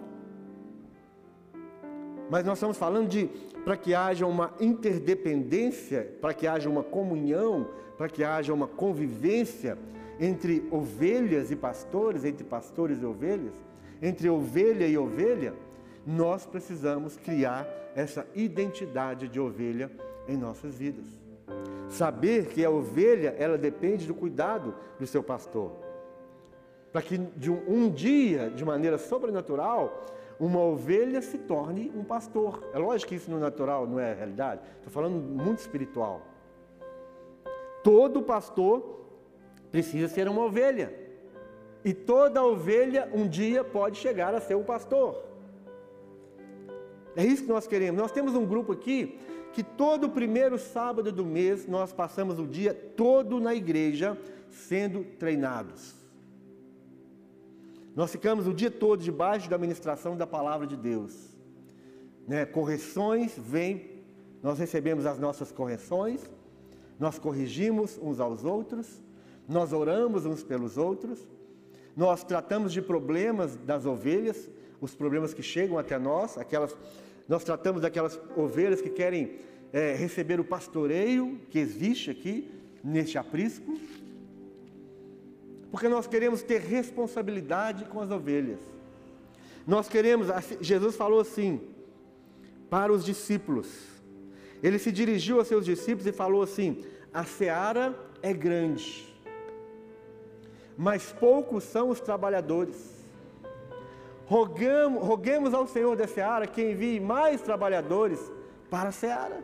[2.29, 3.27] Mas nós estamos falando de
[3.65, 9.79] para que haja uma interdependência, para que haja uma comunhão, para que haja uma convivência
[10.21, 13.55] entre ovelhas e pastores, entre pastores e ovelhas,
[14.03, 15.55] entre ovelha e ovelha
[16.07, 19.91] nós precisamos criar essa identidade de ovelha
[20.27, 21.07] em nossas vidas.
[21.89, 25.73] Saber que a ovelha, ela depende do cuidado do seu pastor.
[26.93, 30.07] Para que de um, um dia, de maneira sobrenatural,
[30.39, 32.63] uma ovelha se torne um pastor.
[32.73, 34.61] É lógico que isso no natural não é realidade.
[34.77, 36.23] Estou falando muito espiritual.
[37.83, 39.07] Todo pastor
[39.71, 40.93] precisa ser uma ovelha.
[41.85, 45.25] E toda ovelha um dia pode chegar a ser um pastor.
[47.19, 48.01] É isso que nós queremos.
[48.01, 49.19] Nós temos um grupo aqui
[49.53, 54.17] que todo primeiro sábado do mês nós passamos o dia todo na igreja
[54.49, 55.97] sendo treinados.
[57.97, 61.37] Nós ficamos o dia todo debaixo da administração da palavra de Deus.
[62.25, 62.47] Né?
[62.47, 64.05] Correções vêm,
[64.41, 66.31] nós recebemos as nossas correções,
[67.01, 69.03] nós corrigimos uns aos outros,
[69.49, 71.27] nós oramos uns pelos outros,
[71.97, 74.49] nós tratamos de problemas das ovelhas,
[74.81, 76.77] os problemas que chegam até nós, aquelas
[77.29, 79.39] nós tratamos daquelas ovelhas que querem
[79.73, 82.51] é, receber o pastoreio que existe aqui,
[82.83, 83.79] neste aprisco,
[85.71, 88.61] porque nós queremos ter responsabilidade com as ovelhas.
[89.67, 90.29] Nós queremos,
[90.61, 91.61] Jesus falou assim,
[92.71, 93.69] para os discípulos.
[94.63, 99.15] Ele se dirigiu aos seus discípulos e falou assim: a seara é grande,
[100.77, 102.98] mas poucos são os trabalhadores.
[104.29, 108.21] Rogamos, roguemos ao Senhor da seara que envie mais trabalhadores
[108.69, 109.43] para a seara.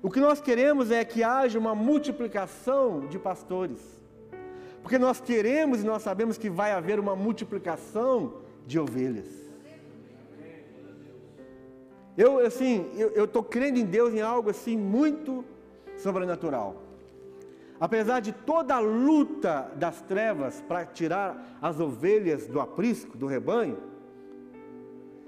[0.00, 3.80] O que nós queremos é que haja uma multiplicação de pastores.
[4.82, 9.26] Porque nós queremos e nós sabemos que vai haver uma multiplicação de ovelhas.
[12.16, 15.44] Eu, assim, eu estou crendo em Deus em algo assim muito
[15.96, 16.83] sobrenatural.
[17.84, 23.76] Apesar de toda a luta das trevas para tirar as ovelhas do aprisco, do rebanho,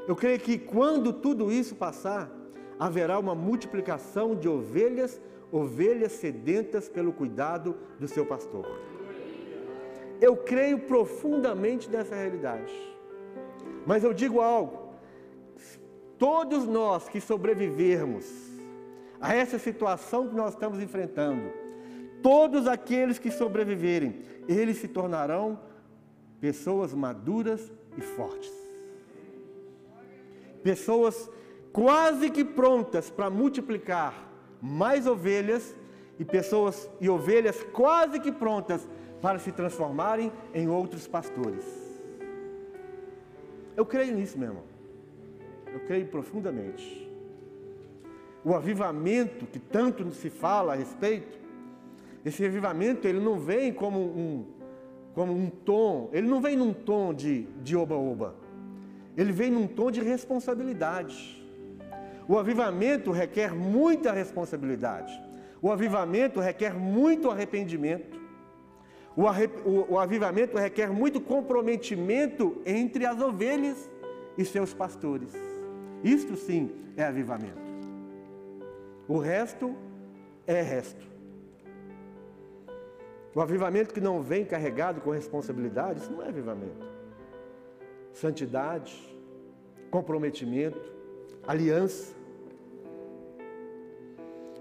[0.09, 2.31] eu creio que quando tudo isso passar,
[2.79, 5.21] haverá uma multiplicação de ovelhas,
[5.53, 8.67] ovelhas sedentas pelo cuidado do seu pastor.
[10.19, 12.73] Eu creio profundamente nessa realidade.
[13.85, 14.95] Mas eu digo algo:
[16.17, 18.25] todos nós que sobrevivermos
[19.21, 21.66] a essa situação que nós estamos enfrentando,
[22.23, 25.59] todos aqueles que sobreviverem, eles se tornarão
[26.41, 28.53] pessoas maduras e fortes.
[30.63, 31.31] Pessoas
[31.73, 34.27] quase que prontas para multiplicar
[34.61, 35.77] mais ovelhas
[36.19, 38.87] e pessoas e ovelhas quase que prontas
[39.21, 41.65] para se transformarem em outros pastores.
[43.77, 44.65] Eu creio nisso, meu irmão.
[45.73, 47.07] Eu creio profundamente.
[48.45, 51.46] O avivamento que tanto se fala a respeito,
[52.27, 54.45] esse avivamento ele não vem como um,
[55.15, 58.35] como um tom, ele não vem num tom de oba-oba.
[59.17, 61.41] Ele vem num tom de responsabilidade.
[62.29, 65.13] O avivamento requer muita responsabilidade.
[65.63, 68.21] O avivamento requer muito arrependimento.
[69.17, 69.49] O, arre...
[69.65, 73.89] o, o avivamento requer muito comprometimento entre as ovelhas
[74.37, 75.33] e seus pastores.
[76.03, 77.65] Isto sim é avivamento.
[79.07, 79.77] O resto
[80.45, 81.16] é resto.
[83.37, 86.87] O avivamento que não vem carregado com responsabilidade, isso não é avivamento.
[88.11, 89.15] Santidade,
[89.91, 90.81] comprometimento,
[91.47, 92.15] aliança.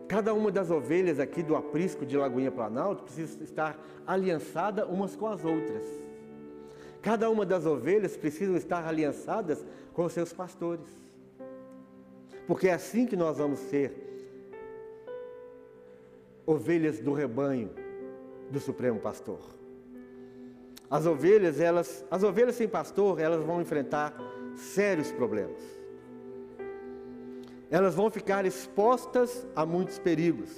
[0.10, 5.28] Cada uma das ovelhas aqui do aprisco de Lagoinha Planalto precisa estar aliançada umas com
[5.28, 5.86] as outras.
[7.02, 10.90] Cada uma das ovelhas precisa estar aliançadas com os seus pastores.
[12.46, 13.94] Porque é assim que nós vamos ser
[16.46, 17.85] ovelhas do rebanho
[18.50, 19.40] do Supremo Pastor.
[20.90, 24.14] As ovelhas, elas, as ovelhas sem pastor, elas vão enfrentar
[24.56, 25.76] sérios problemas
[27.70, 30.50] elas vão ficar expostas a muitos perigos.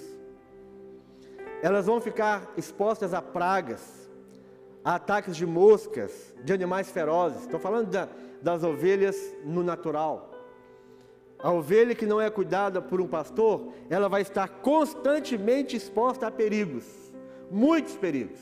[1.62, 4.10] Elas vão ficar expostas a pragas,
[4.84, 7.41] a ataques de moscas, de animais ferozes.
[7.41, 8.08] Estou falando da,
[8.41, 10.32] das ovelhas no natural.
[11.39, 16.32] A ovelha que não é cuidada por um pastor, ela vai estar constantemente exposta a
[16.32, 17.07] perigos,
[17.52, 18.40] muitos perigos.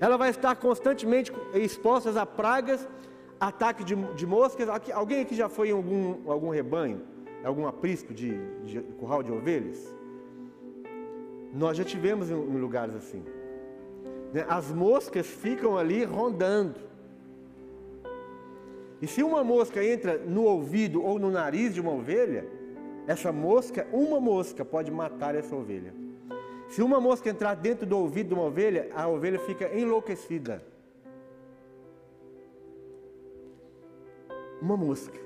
[0.00, 2.86] Ela vai estar constantemente exposta a pragas,
[3.40, 4.68] ataques de, de moscas.
[4.92, 7.00] Alguém aqui já foi em algum, algum rebanho?
[7.44, 9.94] algum aprisco de, de curral de ovelhas?
[11.52, 13.22] Nós já tivemos em, em lugares assim.
[14.32, 14.44] Né?
[14.48, 16.80] As moscas ficam ali rondando.
[19.00, 22.46] E se uma mosca entra no ouvido ou no nariz de uma ovelha,
[23.06, 25.94] essa mosca, uma mosca pode matar essa ovelha.
[26.68, 30.62] Se uma mosca entrar dentro do ouvido de uma ovelha, a ovelha fica enlouquecida.
[34.60, 35.18] Uma mosca.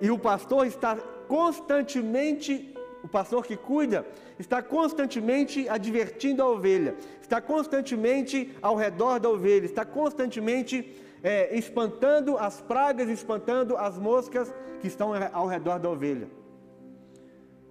[0.00, 2.72] E o pastor está constantemente,
[3.02, 4.06] o pastor que cuida,
[4.38, 12.38] está constantemente advertindo a ovelha, está constantemente ao redor da ovelha, está constantemente é, espantando
[12.38, 16.39] as pragas, espantando as moscas que estão ao redor da ovelha.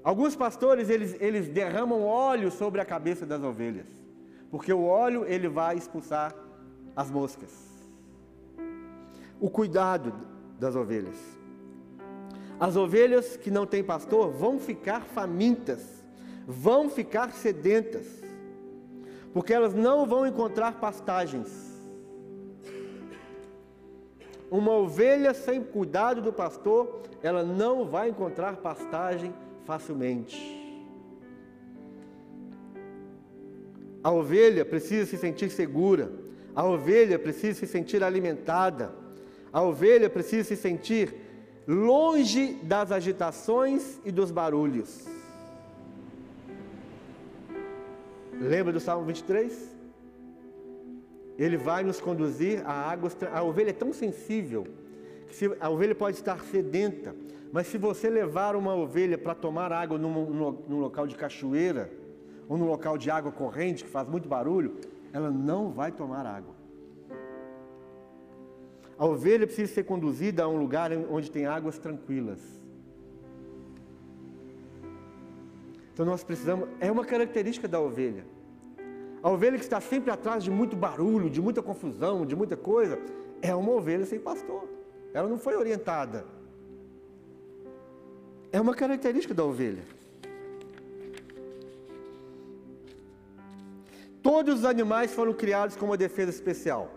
[0.10, 3.86] Alguns pastores eles, eles derramam óleo sobre a cabeça das ovelhas,
[4.50, 6.34] porque o óleo ele vai expulsar
[6.96, 7.54] as moscas.
[9.40, 10.12] O cuidado
[10.60, 11.16] das ovelhas.
[12.60, 16.04] As ovelhas que não têm pastor vão ficar famintas,
[16.48, 18.08] vão ficar sedentas,
[19.32, 21.52] porque elas não vão encontrar pastagens.
[24.50, 29.32] Uma ovelha sem cuidado do pastor, ela não vai encontrar pastagem
[29.70, 30.36] facilmente.
[34.04, 36.12] A ovelha precisa se sentir segura,
[36.56, 38.96] a ovelha precisa se sentir alimentada,
[39.54, 41.14] a ovelha precisa se sentir
[41.68, 45.06] longe das agitações e dos barulhos.
[48.42, 49.70] Lembra do Salmo 23?
[51.38, 53.16] Ele vai nos conduzir a águas.
[53.32, 54.66] A ovelha é tão sensível
[55.32, 57.16] se, a ovelha pode estar sedenta,
[57.52, 61.92] mas se você levar uma ovelha para tomar água num, num, local de cachoeira,
[62.48, 64.76] ou num local de água corrente, que faz muito barulho,
[65.12, 66.54] ela não vai tomar água.
[68.98, 72.40] A ovelha precisa ser conduzida a um lugar onde tem águas tranquilas.
[75.94, 78.26] Então nós precisamos, é uma característica da ovelha.
[79.22, 83.00] A ovelha que está sempre atrás de muito barulho, de muita confusão, de muita coisa,
[83.42, 84.68] é uma ovelha sem pastor.
[85.14, 86.26] Ela não foi orientada.
[88.52, 89.84] É uma característica da ovelha.
[94.22, 96.92] Todos os animais foram criados com uma defesa especial.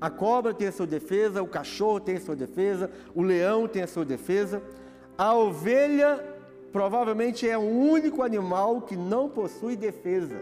[0.00, 3.82] A cobra tem a sua defesa, o cachorro tem a sua defesa, o leão tem
[3.82, 4.62] a sua defesa.
[5.16, 6.22] A ovelha
[6.72, 10.40] provavelmente é o único animal que não possui defesa.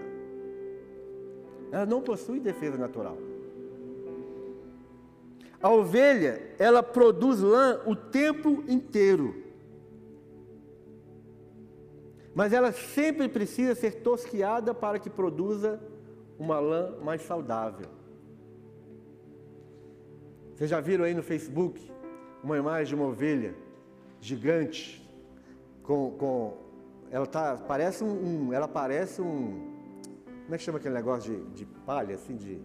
[1.70, 3.18] Ela não possui defesa natural.
[5.62, 9.41] A ovelha, ela produz lã o tempo inteiro.
[12.34, 15.80] Mas ela sempre precisa ser tosquiada para que produza
[16.38, 17.86] uma lã mais saudável.
[20.54, 21.90] Vocês já viram aí no Facebook
[22.42, 23.54] uma imagem de uma ovelha
[24.20, 25.02] gigante
[25.82, 26.56] com, com
[27.10, 29.70] ela tá parece um, um, ela parece um
[30.44, 32.60] como é que chama aquele negócio de, de palha assim de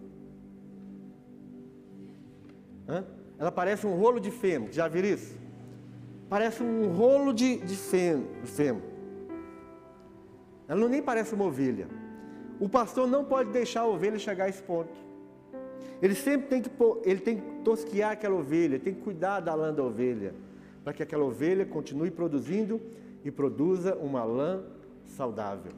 [2.88, 3.04] Hã?
[3.38, 4.72] Ela parece um rolo de feno.
[4.72, 5.36] Já viram isso?
[6.28, 7.76] Parece um rolo de, de
[8.42, 8.82] de feno.
[10.68, 11.88] Ela não nem parece uma ovelha.
[12.60, 14.92] O pastor não pode deixar a ovelha chegar a esse ponto.
[16.02, 16.70] Ele sempre tem que,
[17.04, 20.34] ele tem que tosquiar aquela ovelha, tem que cuidar da lã da ovelha,
[20.84, 22.80] para que aquela ovelha continue produzindo
[23.24, 24.62] e produza uma lã
[25.06, 25.72] saudável.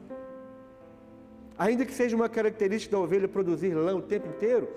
[1.57, 4.69] Ainda que seja uma característica da ovelha produzir lã o tempo inteiro,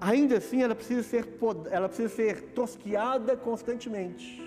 [0.00, 1.26] ainda assim ela precisa ser,
[1.70, 4.46] ela precisa ser tosquiada constantemente,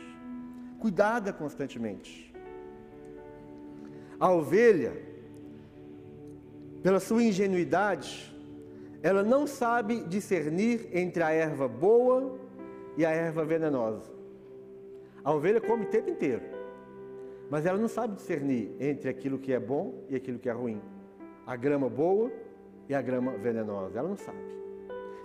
[0.80, 2.31] cuidada constantemente.
[4.22, 4.93] A ovelha,
[6.82, 8.32] pela sua ingenuidade,
[9.03, 12.39] ela não sabe discernir entre a erva boa
[12.95, 14.13] e a erva venenosa.
[15.24, 16.43] A ovelha come o tempo inteiro,
[17.49, 20.80] mas ela não sabe discernir entre aquilo que é bom e aquilo que é ruim.
[21.45, 22.32] A grama boa
[22.88, 23.97] e a grama venenosa.
[23.97, 24.61] Ela não sabe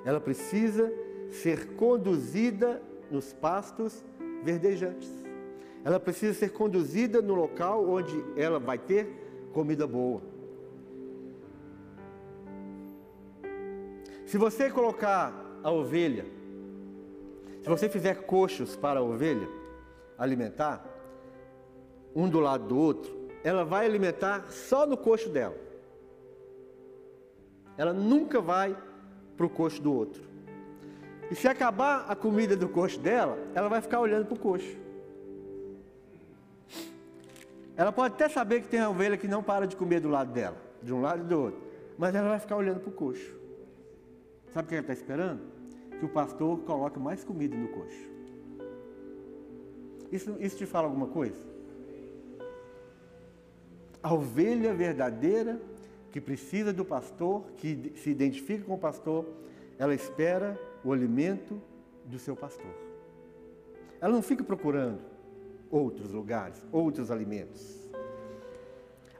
[0.06, 0.92] ela precisa
[1.32, 2.80] ser conduzida
[3.10, 4.04] nos pastos
[4.44, 5.25] verdejantes.
[5.86, 9.06] Ela precisa ser conduzida no local onde ela vai ter
[9.52, 10.20] comida boa.
[14.26, 15.32] Se você colocar
[15.62, 16.26] a ovelha,
[17.62, 19.48] se você fizer coxos para a ovelha
[20.18, 20.84] alimentar,
[22.16, 25.54] um do lado do outro, ela vai alimentar só no coxo dela.
[27.78, 28.76] Ela nunca vai
[29.36, 30.24] para o coxo do outro.
[31.30, 34.85] E se acabar a comida do coxo dela, ela vai ficar olhando para o coxo.
[37.76, 40.32] Ela pode até saber que tem uma ovelha que não para de comer do lado
[40.32, 41.60] dela, de um lado e do outro,
[41.98, 43.36] mas ela vai ficar olhando para o coxo.
[44.52, 45.40] Sabe o que ela está esperando?
[45.98, 48.10] Que o pastor coloque mais comida no coxo.
[50.10, 51.36] Isso, isso te fala alguma coisa?
[54.02, 55.60] A ovelha verdadeira
[56.10, 59.26] que precisa do pastor, que se identifica com o pastor,
[59.78, 61.60] ela espera o alimento
[62.06, 62.70] do seu pastor.
[64.00, 65.00] Ela não fica procurando
[65.70, 67.76] outros lugares, outros alimentos.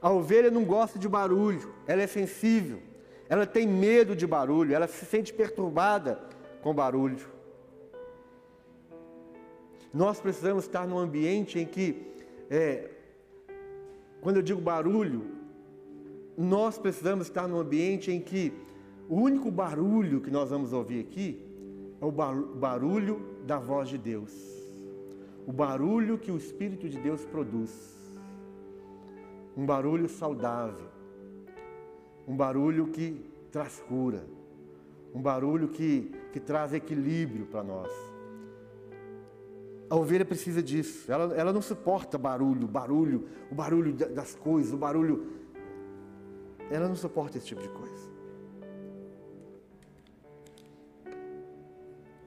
[0.01, 2.79] A ovelha não gosta de barulho, ela é sensível,
[3.27, 6.19] ela tem medo de barulho, ela se sente perturbada
[6.61, 7.27] com barulho.
[9.93, 12.13] Nós precisamos estar num ambiente em que,
[12.49, 12.89] é,
[14.21, 15.25] quando eu digo barulho,
[16.37, 18.53] nós precisamos estar num ambiente em que
[19.09, 21.41] o único barulho que nós vamos ouvir aqui
[21.99, 24.31] é o barulho da voz de Deus,
[25.47, 27.71] o barulho que o Espírito de Deus produz,
[29.55, 30.89] um barulho saudável,
[32.27, 34.25] um barulho que traz cura,
[35.15, 37.89] um barulho que, que traz equilíbrio para nós.
[39.89, 44.77] A ovelha precisa disso, ela, ela não suporta barulho, barulho, o barulho das coisas, o
[44.77, 45.31] barulho.
[46.69, 48.17] Ela não suporta esse tipo de coisa.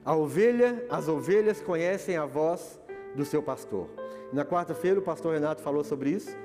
[0.03, 2.80] A ovelha, as ovelhas conhecem a voz
[3.15, 3.87] do seu pastor.
[4.31, 6.35] Na quarta-feira o pastor Renato falou sobre isso.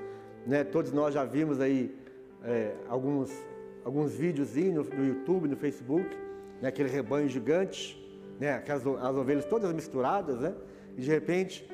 [0.45, 0.63] Né?
[0.63, 1.95] Todos nós já vimos aí
[2.43, 3.31] é, alguns,
[3.83, 6.17] alguns vídeos no, no YouTube, no Facebook,
[6.61, 6.69] né?
[6.69, 8.03] aquele rebanho gigante,
[8.39, 8.53] né?
[8.53, 10.53] Aquelas, as ovelhas todas misturadas, né?
[10.95, 11.69] E de repente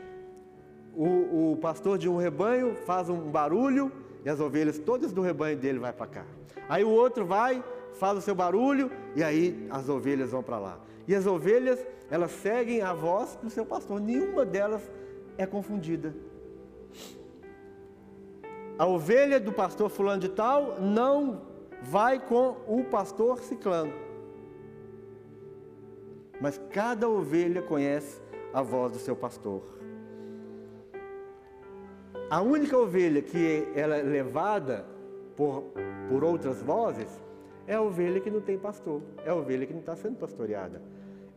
[0.95, 3.91] o, o pastor de um rebanho faz um barulho
[4.23, 6.25] e as ovelhas todas do rebanho dele vai para cá.
[6.69, 7.63] Aí o outro vai,
[7.93, 10.79] faz o seu barulho e aí as ovelhas vão para lá.
[11.07, 13.99] E as ovelhas, elas seguem a voz do seu pastor.
[13.99, 14.81] Nenhuma delas
[15.37, 16.13] é confundida.
[18.77, 21.41] A ovelha do pastor fulano de tal não
[21.81, 23.93] vai com o pastor ciclano.
[26.41, 28.21] Mas cada ovelha conhece
[28.53, 29.61] a voz do seu pastor.
[32.29, 34.85] A única ovelha que ela é levada
[35.35, 35.65] por,
[36.09, 37.07] por outras vozes
[37.67, 40.81] é a ovelha que não tem pastor, é a ovelha que não está sendo pastoreada.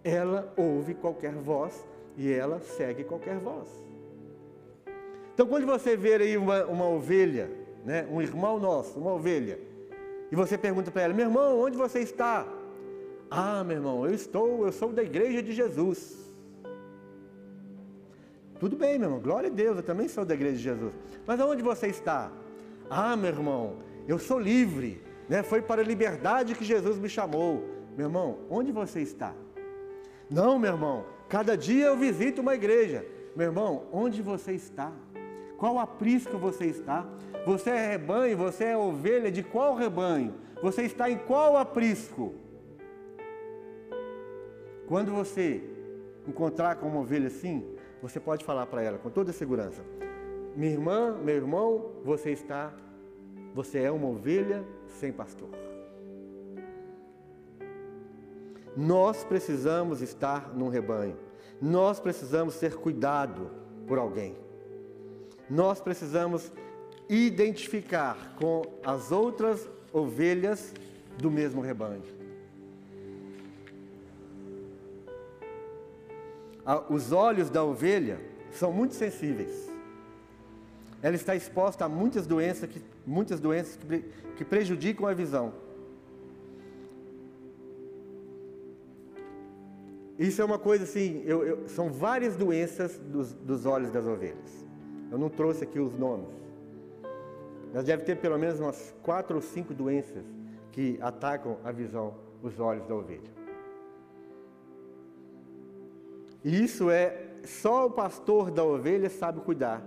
[0.08, 1.84] Ela ouve qualquer voz
[2.16, 3.68] e ela segue qualquer voz.
[5.34, 7.50] Então, quando você vê aí uma, uma ovelha,
[7.84, 9.58] né, um irmão nosso, uma ovelha,
[10.30, 12.46] e você pergunta para ela: meu irmão, onde você está?
[13.28, 16.16] Ah, meu irmão, eu estou, eu sou da igreja de Jesus.
[18.60, 20.94] Tudo bem, meu irmão, glória a Deus, eu também sou da igreja de Jesus.
[21.26, 22.30] Mas aonde você está?
[22.88, 25.42] Ah, meu irmão, eu sou livre, né?
[25.42, 27.64] Foi para a liberdade que Jesus me chamou.
[27.96, 29.34] Meu irmão, onde você está?
[30.28, 33.06] Não, meu irmão, cada dia eu visito uma igreja.
[33.34, 34.92] Meu irmão, onde você está?
[35.56, 37.06] Qual aprisco você está?
[37.46, 40.34] Você é rebanho, você é ovelha de qual rebanho?
[40.62, 42.34] Você está em qual aprisco?
[44.86, 45.62] Quando você
[46.26, 47.64] encontrar com uma ovelha assim,
[48.02, 49.82] você pode falar para ela com toda segurança:
[50.56, 52.74] Minha irmã, meu irmão, você está,
[53.54, 55.65] você é uma ovelha sem pastor.
[58.76, 61.16] Nós precisamos estar num rebanho.
[61.60, 63.50] Nós precisamos ser cuidado
[63.86, 64.36] por alguém.
[65.48, 66.52] Nós precisamos
[67.08, 70.74] identificar com as outras ovelhas
[71.16, 72.02] do mesmo rebanho.
[76.90, 78.20] Os olhos da ovelha
[78.50, 79.70] são muito sensíveis.
[81.00, 84.04] Ela está exposta a muitas doenças que, muitas doenças que,
[84.36, 85.52] que prejudicam a visão.
[90.18, 94.64] Isso é uma coisa assim, eu, eu, são várias doenças dos, dos, olhos das ovelhas.
[95.10, 96.34] Eu não trouxe aqui os nomes.
[97.72, 100.24] Nós deve ter pelo menos umas quatro ou cinco doenças
[100.72, 103.36] que atacam a visão, os olhos da ovelha.
[106.42, 109.84] E isso é só o pastor da ovelha sabe cuidar.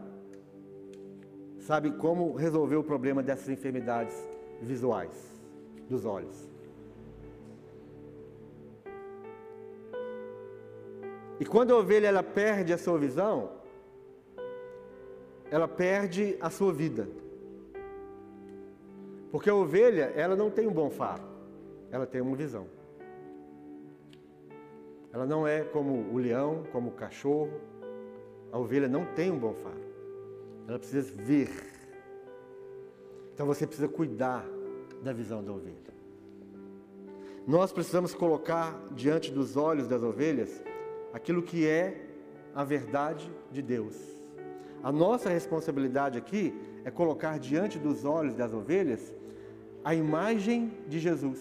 [1.59, 4.15] Sabe como resolver o problema dessas enfermidades
[4.61, 5.39] visuais
[5.89, 6.49] dos olhos.
[11.39, 13.51] E quando a ovelha ela perde a sua visão,
[15.49, 17.07] ela perde a sua vida.
[19.31, 21.23] Porque a ovelha, ela não tem um bom faro,
[21.91, 22.67] ela tem uma visão.
[25.13, 27.51] Ela não é como o leão, como o cachorro.
[28.51, 29.81] A ovelha não tem um bom faro.
[30.67, 31.49] Ela precisa ver.
[33.33, 34.45] Então você precisa cuidar
[35.01, 35.77] da visão da ovelha.
[37.47, 40.61] Nós precisamos colocar diante dos olhos das ovelhas
[41.13, 42.05] aquilo que é
[42.53, 43.95] a verdade de Deus.
[44.83, 46.53] A nossa responsabilidade aqui
[46.85, 49.13] é colocar diante dos olhos das ovelhas
[49.83, 51.39] a imagem de Jesus.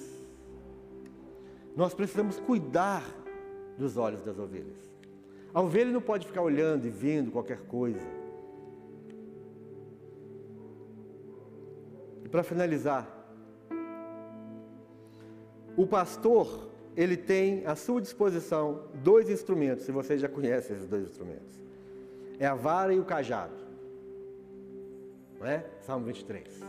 [1.76, 3.04] Nós precisamos cuidar
[3.76, 4.76] dos olhos das ovelhas.
[5.54, 8.06] A ovelha não pode ficar olhando e vendo qualquer coisa.
[12.24, 13.08] E para finalizar,
[15.76, 16.68] o pastor
[16.98, 21.56] ele tem à sua disposição dois instrumentos, se você já conhece esses dois instrumentos.
[22.40, 23.54] É a vara e o cajado.
[25.38, 25.64] Não é?
[25.82, 26.60] Salmo 23.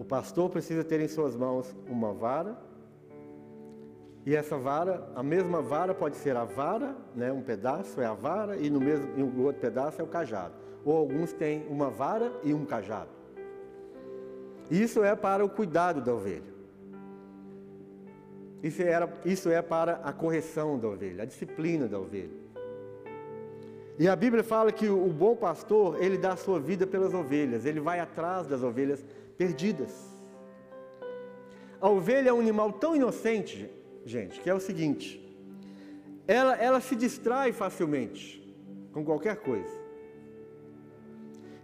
[0.00, 2.58] O pastor precisa ter em suas mãos uma vara,
[4.26, 8.14] e essa vara, a mesma vara pode ser a vara, né, um pedaço é a
[8.14, 10.54] vara, e no mesmo e o outro pedaço é o cajado.
[10.84, 13.10] Ou alguns têm uma vara e um cajado.
[14.68, 16.51] Isso é para o cuidado da ovelha.
[18.62, 22.42] Isso, era, isso é para a correção da ovelha, a disciplina da ovelha.
[23.98, 27.66] E a Bíblia fala que o bom pastor, ele dá a sua vida pelas ovelhas,
[27.66, 29.04] ele vai atrás das ovelhas
[29.36, 29.92] perdidas.
[31.80, 33.68] A ovelha é um animal tão inocente,
[34.04, 35.20] gente, que é o seguinte:
[36.26, 38.40] ela, ela se distrai facilmente
[38.92, 39.82] com qualquer coisa.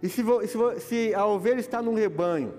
[0.03, 2.53] E se, se, se a ovelha está num rebanho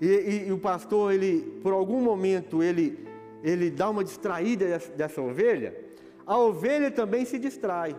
[0.00, 3.09] e, e, e o pastor, ele, por algum momento, ele
[3.42, 5.74] ele dá uma distraída dessa ovelha,
[6.26, 7.96] a ovelha também se distrai.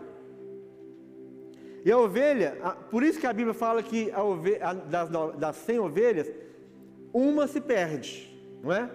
[1.84, 2.56] E a ovelha,
[2.92, 6.32] por isso que a Bíblia fala que a ovelha, das, das 100 ovelhas,
[7.14, 8.32] uma se perde,
[8.64, 8.90] não é?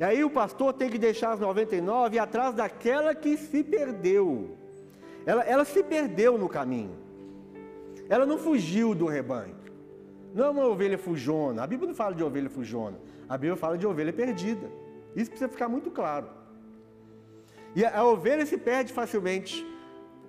[0.00, 3.62] E aí o pastor tem que deixar as 99 e ir atrás daquela que se
[3.62, 4.56] perdeu.
[5.24, 6.96] Ela, ela se perdeu no caminho.
[8.08, 9.54] Ela não fugiu do rebanho.
[10.34, 11.62] Não é uma ovelha fujona.
[11.62, 12.98] A Bíblia não fala de ovelha fujona.
[13.28, 14.68] A Bíblia fala de ovelha perdida.
[15.14, 16.26] Isso precisa ficar muito claro.
[17.74, 19.66] E a, ovelha se perde facilmente.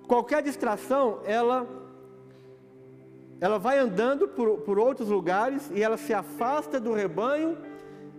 [0.06, 1.66] Qualquer distração, ela
[3.38, 7.58] ela vai andando por, por outros lugares e ela se afasta do rebanho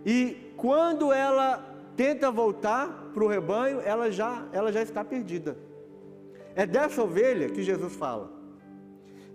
[0.06, 1.64] e quando ela
[1.96, 5.56] tenta voltar para o rebanho, ela já, ela já está perdida.
[6.54, 8.30] É dessa ovelha que Jesus fala.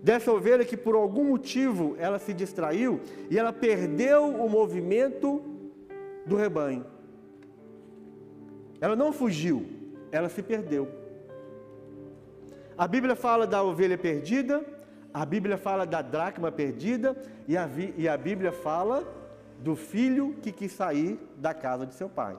[0.02, 5.42] Dessa ovelha que por algum motivo ela se distraiu e ela perdeu o movimento
[6.24, 6.93] do rebanho.
[8.84, 9.66] Ela não fugiu,
[10.12, 10.86] ela se perdeu.
[12.76, 14.62] A Bíblia fala da ovelha perdida,
[15.14, 17.16] a Bíblia fala da dracma perdida
[17.48, 17.66] e a,
[17.96, 19.02] e a Bíblia fala
[19.58, 22.36] do filho que quis sair da casa de seu pai.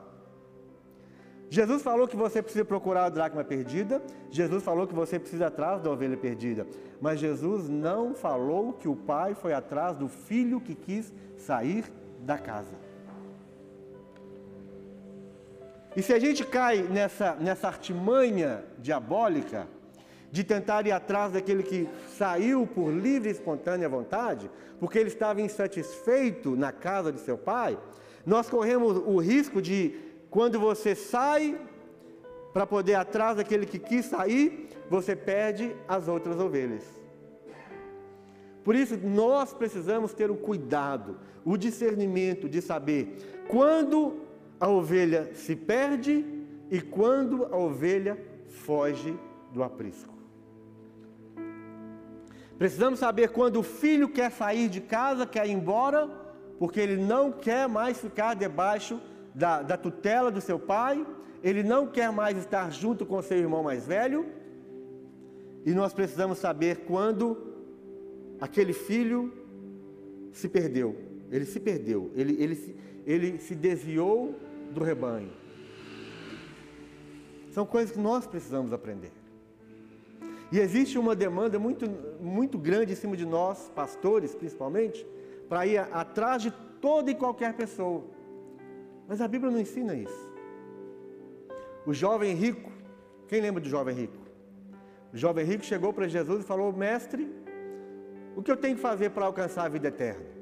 [1.49, 5.81] Jesus falou que você precisa procurar a dracma perdida, Jesus falou que você precisa atrás
[5.81, 6.67] da ovelha perdida,
[7.01, 12.37] mas Jesus não falou que o pai foi atrás do filho que quis sair da
[12.37, 12.84] casa.
[15.95, 19.67] E se a gente cai nessa, nessa artimanha diabólica,
[20.31, 21.87] de tentar ir atrás daquele que
[22.17, 27.77] saiu por livre e espontânea vontade, porque ele estava insatisfeito na casa de seu pai,
[28.25, 29.95] nós corremos o risco de,
[30.29, 31.57] quando você sai
[32.51, 36.83] para poder ir atrás daquele que quis sair, você perde as outras ovelhas.
[38.61, 44.24] Por isso, nós precisamos ter o cuidado, o discernimento de saber quando
[44.59, 46.25] a ovelha se perde
[46.69, 49.17] e quando a ovelha foge
[49.51, 50.13] do aprisco.
[52.57, 56.07] Precisamos saber quando o filho quer sair de casa, quer ir embora,
[56.57, 59.01] porque ele não quer mais ficar debaixo
[59.33, 61.05] da, da tutela do seu pai,
[61.43, 64.25] ele não quer mais estar junto com seu irmão mais velho,
[65.65, 67.37] e nós precisamos saber quando
[68.39, 69.33] aquele filho
[70.31, 70.95] se perdeu,
[71.31, 74.35] ele se perdeu, ele, ele, ele se desviou
[74.71, 75.31] do rebanho.
[77.51, 79.11] São coisas que nós precisamos aprender.
[80.51, 85.05] E existe uma demanda muito, muito grande em cima de nós, pastores principalmente,
[85.49, 86.51] para ir atrás de
[86.81, 88.03] toda e qualquer pessoa.
[89.07, 90.29] Mas a Bíblia não ensina isso.
[91.85, 92.71] O jovem rico,
[93.27, 94.17] quem lembra do jovem rico?
[95.13, 97.31] O jovem rico chegou para Jesus e falou: Mestre,
[98.35, 100.34] o que eu tenho que fazer para alcançar a vida eterna?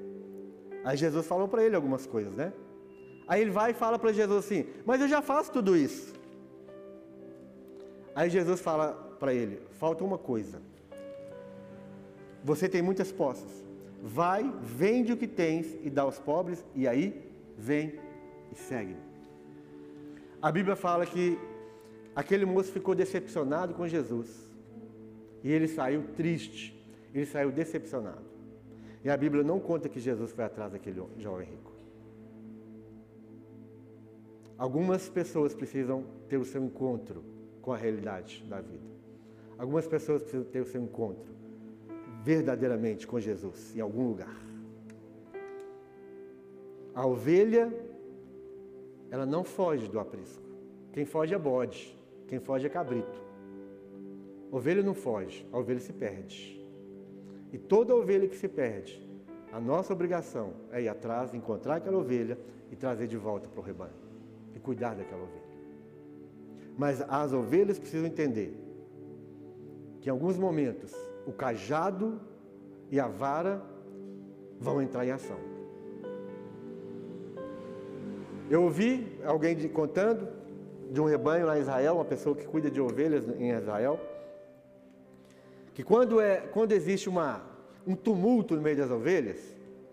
[0.83, 2.51] Aí Jesus falou para ele algumas coisas, né?
[3.27, 6.13] Aí ele vai e fala para Jesus assim: Mas eu já faço tudo isso.
[8.15, 10.61] Aí Jesus fala para ele: falta uma coisa.
[12.43, 13.63] Você tem muitas posses.
[14.01, 17.25] Vai, vende o que tens e dá aos pobres, e aí
[17.57, 17.97] vem
[18.51, 18.97] e segue.
[20.41, 21.39] A Bíblia fala que
[22.13, 24.51] aquele moço ficou decepcionado com Jesus.
[25.41, 26.77] E ele saiu triste,
[27.13, 28.32] ele saiu decepcionado.
[29.03, 31.71] E a Bíblia não conta que Jesus foi atrás daquele jovem rico.
[34.57, 37.23] Algumas pessoas precisam ter o seu encontro
[37.61, 38.93] com a realidade da vida.
[39.57, 41.33] Algumas pessoas precisam ter o seu encontro
[42.23, 44.41] verdadeiramente com Jesus em algum lugar.
[46.95, 47.73] A ovelha,
[49.11, 50.41] ela não foge do aprisco.
[50.93, 51.97] Quem foge é bode,
[52.27, 53.21] quem foge é cabrito.
[54.49, 56.62] A ovelha não foge, a ovelha se perde.
[57.53, 58.99] E toda ovelha que se perde,
[59.51, 62.35] a nossa obrigação é ir atrás, encontrar aquela ovelha
[62.71, 63.93] e trazer de volta para o rebanho.
[64.55, 65.43] E cuidar daquela ovelha.
[66.75, 68.57] Mas as ovelhas precisam entender
[70.01, 70.91] que em alguns momentos
[71.27, 72.19] o cajado
[72.89, 73.61] e a vara
[74.59, 75.37] vão entrar em ação.
[78.49, 80.27] Eu ouvi alguém contando
[80.91, 83.99] de um rebanho lá em Israel, uma pessoa que cuida de ovelhas em Israel,
[85.73, 87.41] que quando, é, quando existe uma,
[87.85, 89.39] um tumulto no meio das ovelhas,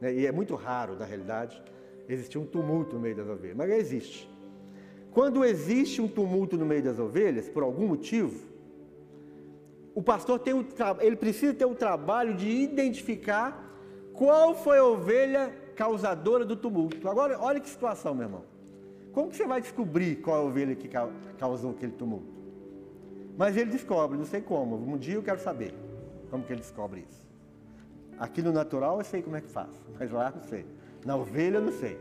[0.01, 1.63] né, e é muito raro na realidade,
[2.09, 4.29] existir um tumulto no meio das ovelhas, mas existe.
[5.13, 8.49] Quando existe um tumulto no meio das ovelhas, por algum motivo,
[9.95, 10.65] o pastor tem o
[11.01, 13.69] ele precisa ter o trabalho de identificar
[14.13, 17.09] qual foi a ovelha causadora do tumulto.
[17.09, 18.45] Agora, olha que situação, meu irmão.
[19.13, 20.89] Como que você vai descobrir qual é a ovelha que
[21.39, 22.40] causou aquele tumulto?
[23.41, 24.77] Mas ele descobre, não sei como.
[24.77, 25.73] Um dia eu quero saber
[26.31, 27.27] como que ele descobre isso.
[28.19, 30.67] Aqui no natural eu sei como é que faz, mas lá não sei.
[31.07, 31.99] Na ovelha eu não sei.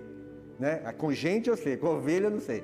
[0.59, 0.79] Né?
[0.97, 2.61] Com gente eu sei, com ovelha eu não sei.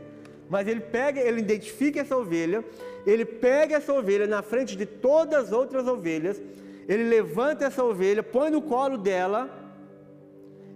[0.49, 2.65] Mas ele pega, ele identifica essa ovelha,
[3.07, 6.41] ele pega essa ovelha na frente de todas as outras ovelhas,
[6.86, 9.49] ele levanta essa ovelha, põe no colo dela,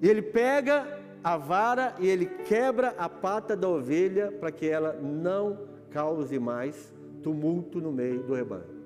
[0.02, 0.88] e ele pega
[1.22, 6.98] a vara e ele quebra a pata da ovelha para que ela não cause mais
[7.22, 8.80] tumulto no meio do rebanho.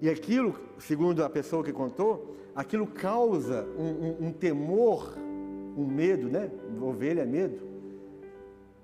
[0.00, 5.14] E aquilo, segundo a pessoa que contou, aquilo causa um, um, um temor,
[5.76, 6.50] um medo, né?
[6.80, 7.70] Ovelha é medo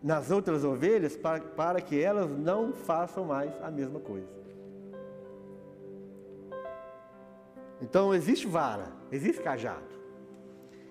[0.07, 4.29] nas outras ovelhas para, para que elas não façam mais a mesma coisa.
[7.83, 9.97] Então existe vara, existe cajado.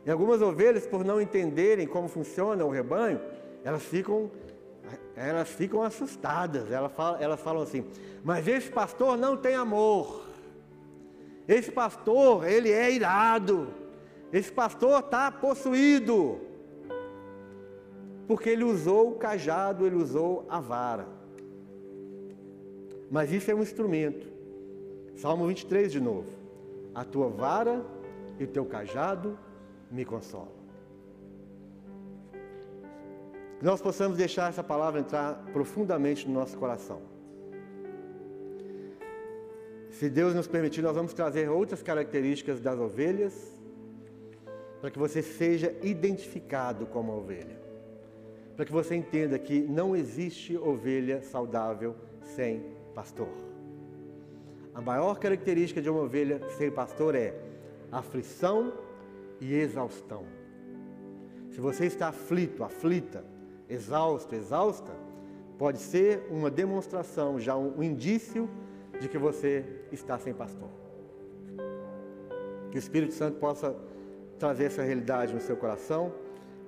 [0.05, 3.21] E algumas ovelhas, por não entenderem como funciona o rebanho,
[3.63, 4.29] elas ficam,
[5.15, 6.71] elas ficam assustadas.
[6.71, 7.85] Elas falam, elas falam assim:
[8.23, 10.25] mas esse pastor não tem amor.
[11.47, 13.67] Esse pastor, ele é irado.
[14.33, 16.39] Esse pastor está possuído.
[18.27, 21.07] Porque ele usou o cajado, ele usou a vara.
[23.11, 24.27] Mas isso é um instrumento.
[25.15, 26.29] Salmo 23 de novo.
[26.93, 27.85] A tua vara
[28.39, 29.37] e o teu cajado
[29.91, 30.54] me consolam.
[33.65, 37.01] Nós possamos deixar essa palavra entrar profundamente no nosso coração.
[39.89, 43.33] Se Deus nos permitir, nós vamos trazer outras características das ovelhas,
[44.79, 47.59] para que você seja identificado como ovelha.
[48.55, 52.63] Para que você entenda que não existe ovelha saudável sem
[52.93, 53.33] pastor.
[54.75, 57.33] A maior característica de uma ovelha sem pastor é
[57.91, 58.71] aflição
[59.41, 60.23] e exaustão.
[61.49, 63.33] Se você está aflito, aflita,
[63.69, 64.91] exausto, exausta,
[65.57, 68.49] pode ser uma demonstração, já um, indício
[68.99, 70.69] de que você está sem pastor.
[72.71, 73.75] Que o Espírito Santo possa
[74.37, 76.13] trazer essa realidade no seu coração,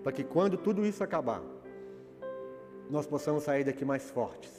[0.03, 1.41] para que quando tudo isso acabar,
[2.89, 4.51] nós possamos sair daqui mais fortes.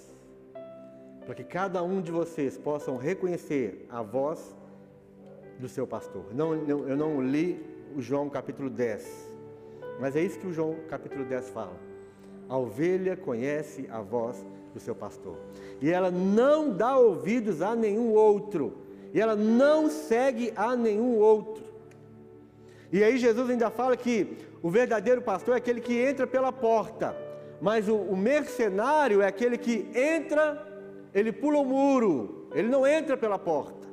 [1.25, 4.55] Para que cada um de vocês possam reconhecer a voz
[5.59, 6.35] do seu pastor.
[6.35, 7.65] Não, eu não li
[7.97, 9.31] o João capítulo 10.
[9.99, 11.88] Mas é isso que o João capítulo 10 fala.
[12.49, 15.37] A ovelha conhece a voz do seu pastor.
[15.81, 18.73] E ela não dá ouvidos a nenhum outro.
[19.13, 21.65] E ela não segue a nenhum outro.
[22.93, 27.15] E aí Jesus ainda fala que o verdadeiro pastor é aquele que entra pela porta.
[27.61, 30.67] Mas o, o mercenário é aquele que entra,
[31.15, 32.49] ele pula o muro.
[32.55, 33.87] Ele não entra pela porta.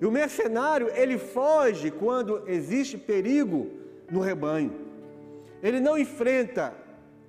[0.00, 3.70] E o mercenário, ele foge quando existe perigo
[4.10, 4.72] no rebanho.
[5.62, 6.74] Ele não enfrenta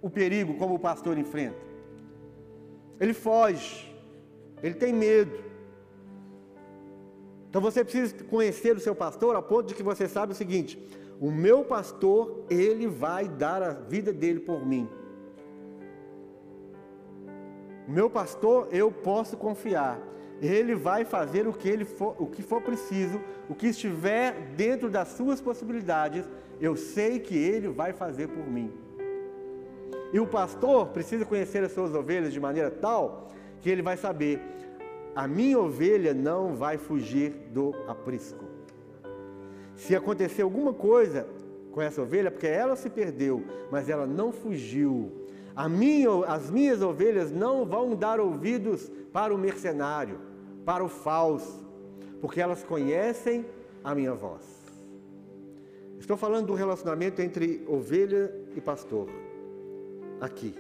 [0.06, 1.58] o perigo como o pastor enfrenta.
[3.00, 3.92] Ele foge.
[4.62, 5.36] Ele tem medo.
[7.50, 10.78] Então você precisa conhecer o seu pastor a ponto de que você sabe o seguinte:
[11.20, 14.88] o meu pastor, ele vai dar a vida dele por mim.
[17.88, 20.00] Meu pastor, eu posso confiar.
[20.40, 24.88] Ele vai fazer o que, ele for, o que for preciso, o que estiver dentro
[24.88, 26.30] das suas possibilidades,
[26.62, 28.85] eu sei que ele vai fazer por mim.
[30.16, 33.28] E o pastor precisa conhecer as suas ovelhas de maneira tal
[33.60, 34.40] que ele vai saber:
[35.14, 38.46] a minha ovelha não vai fugir do aprisco.
[39.76, 41.28] Se acontecer alguma coisa
[41.70, 45.12] com essa ovelha, porque ela se perdeu, mas ela não fugiu.
[45.70, 50.18] Minha, as minhas ovelhas não vão dar ouvidos para o mercenário,
[50.64, 51.68] para o falso,
[52.22, 53.46] porque elas conhecem
[53.84, 54.44] a minha voz.
[56.00, 59.10] Estou falando do relacionamento entre ovelha e pastor,
[60.20, 60.56] aqui.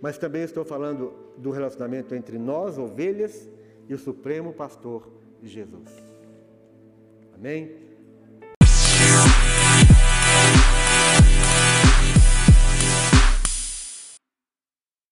[0.00, 3.50] Mas também estou falando do relacionamento entre nós, ovelhas,
[3.88, 5.08] e o Supremo Pastor
[5.42, 5.90] Jesus.
[7.34, 7.76] Amém?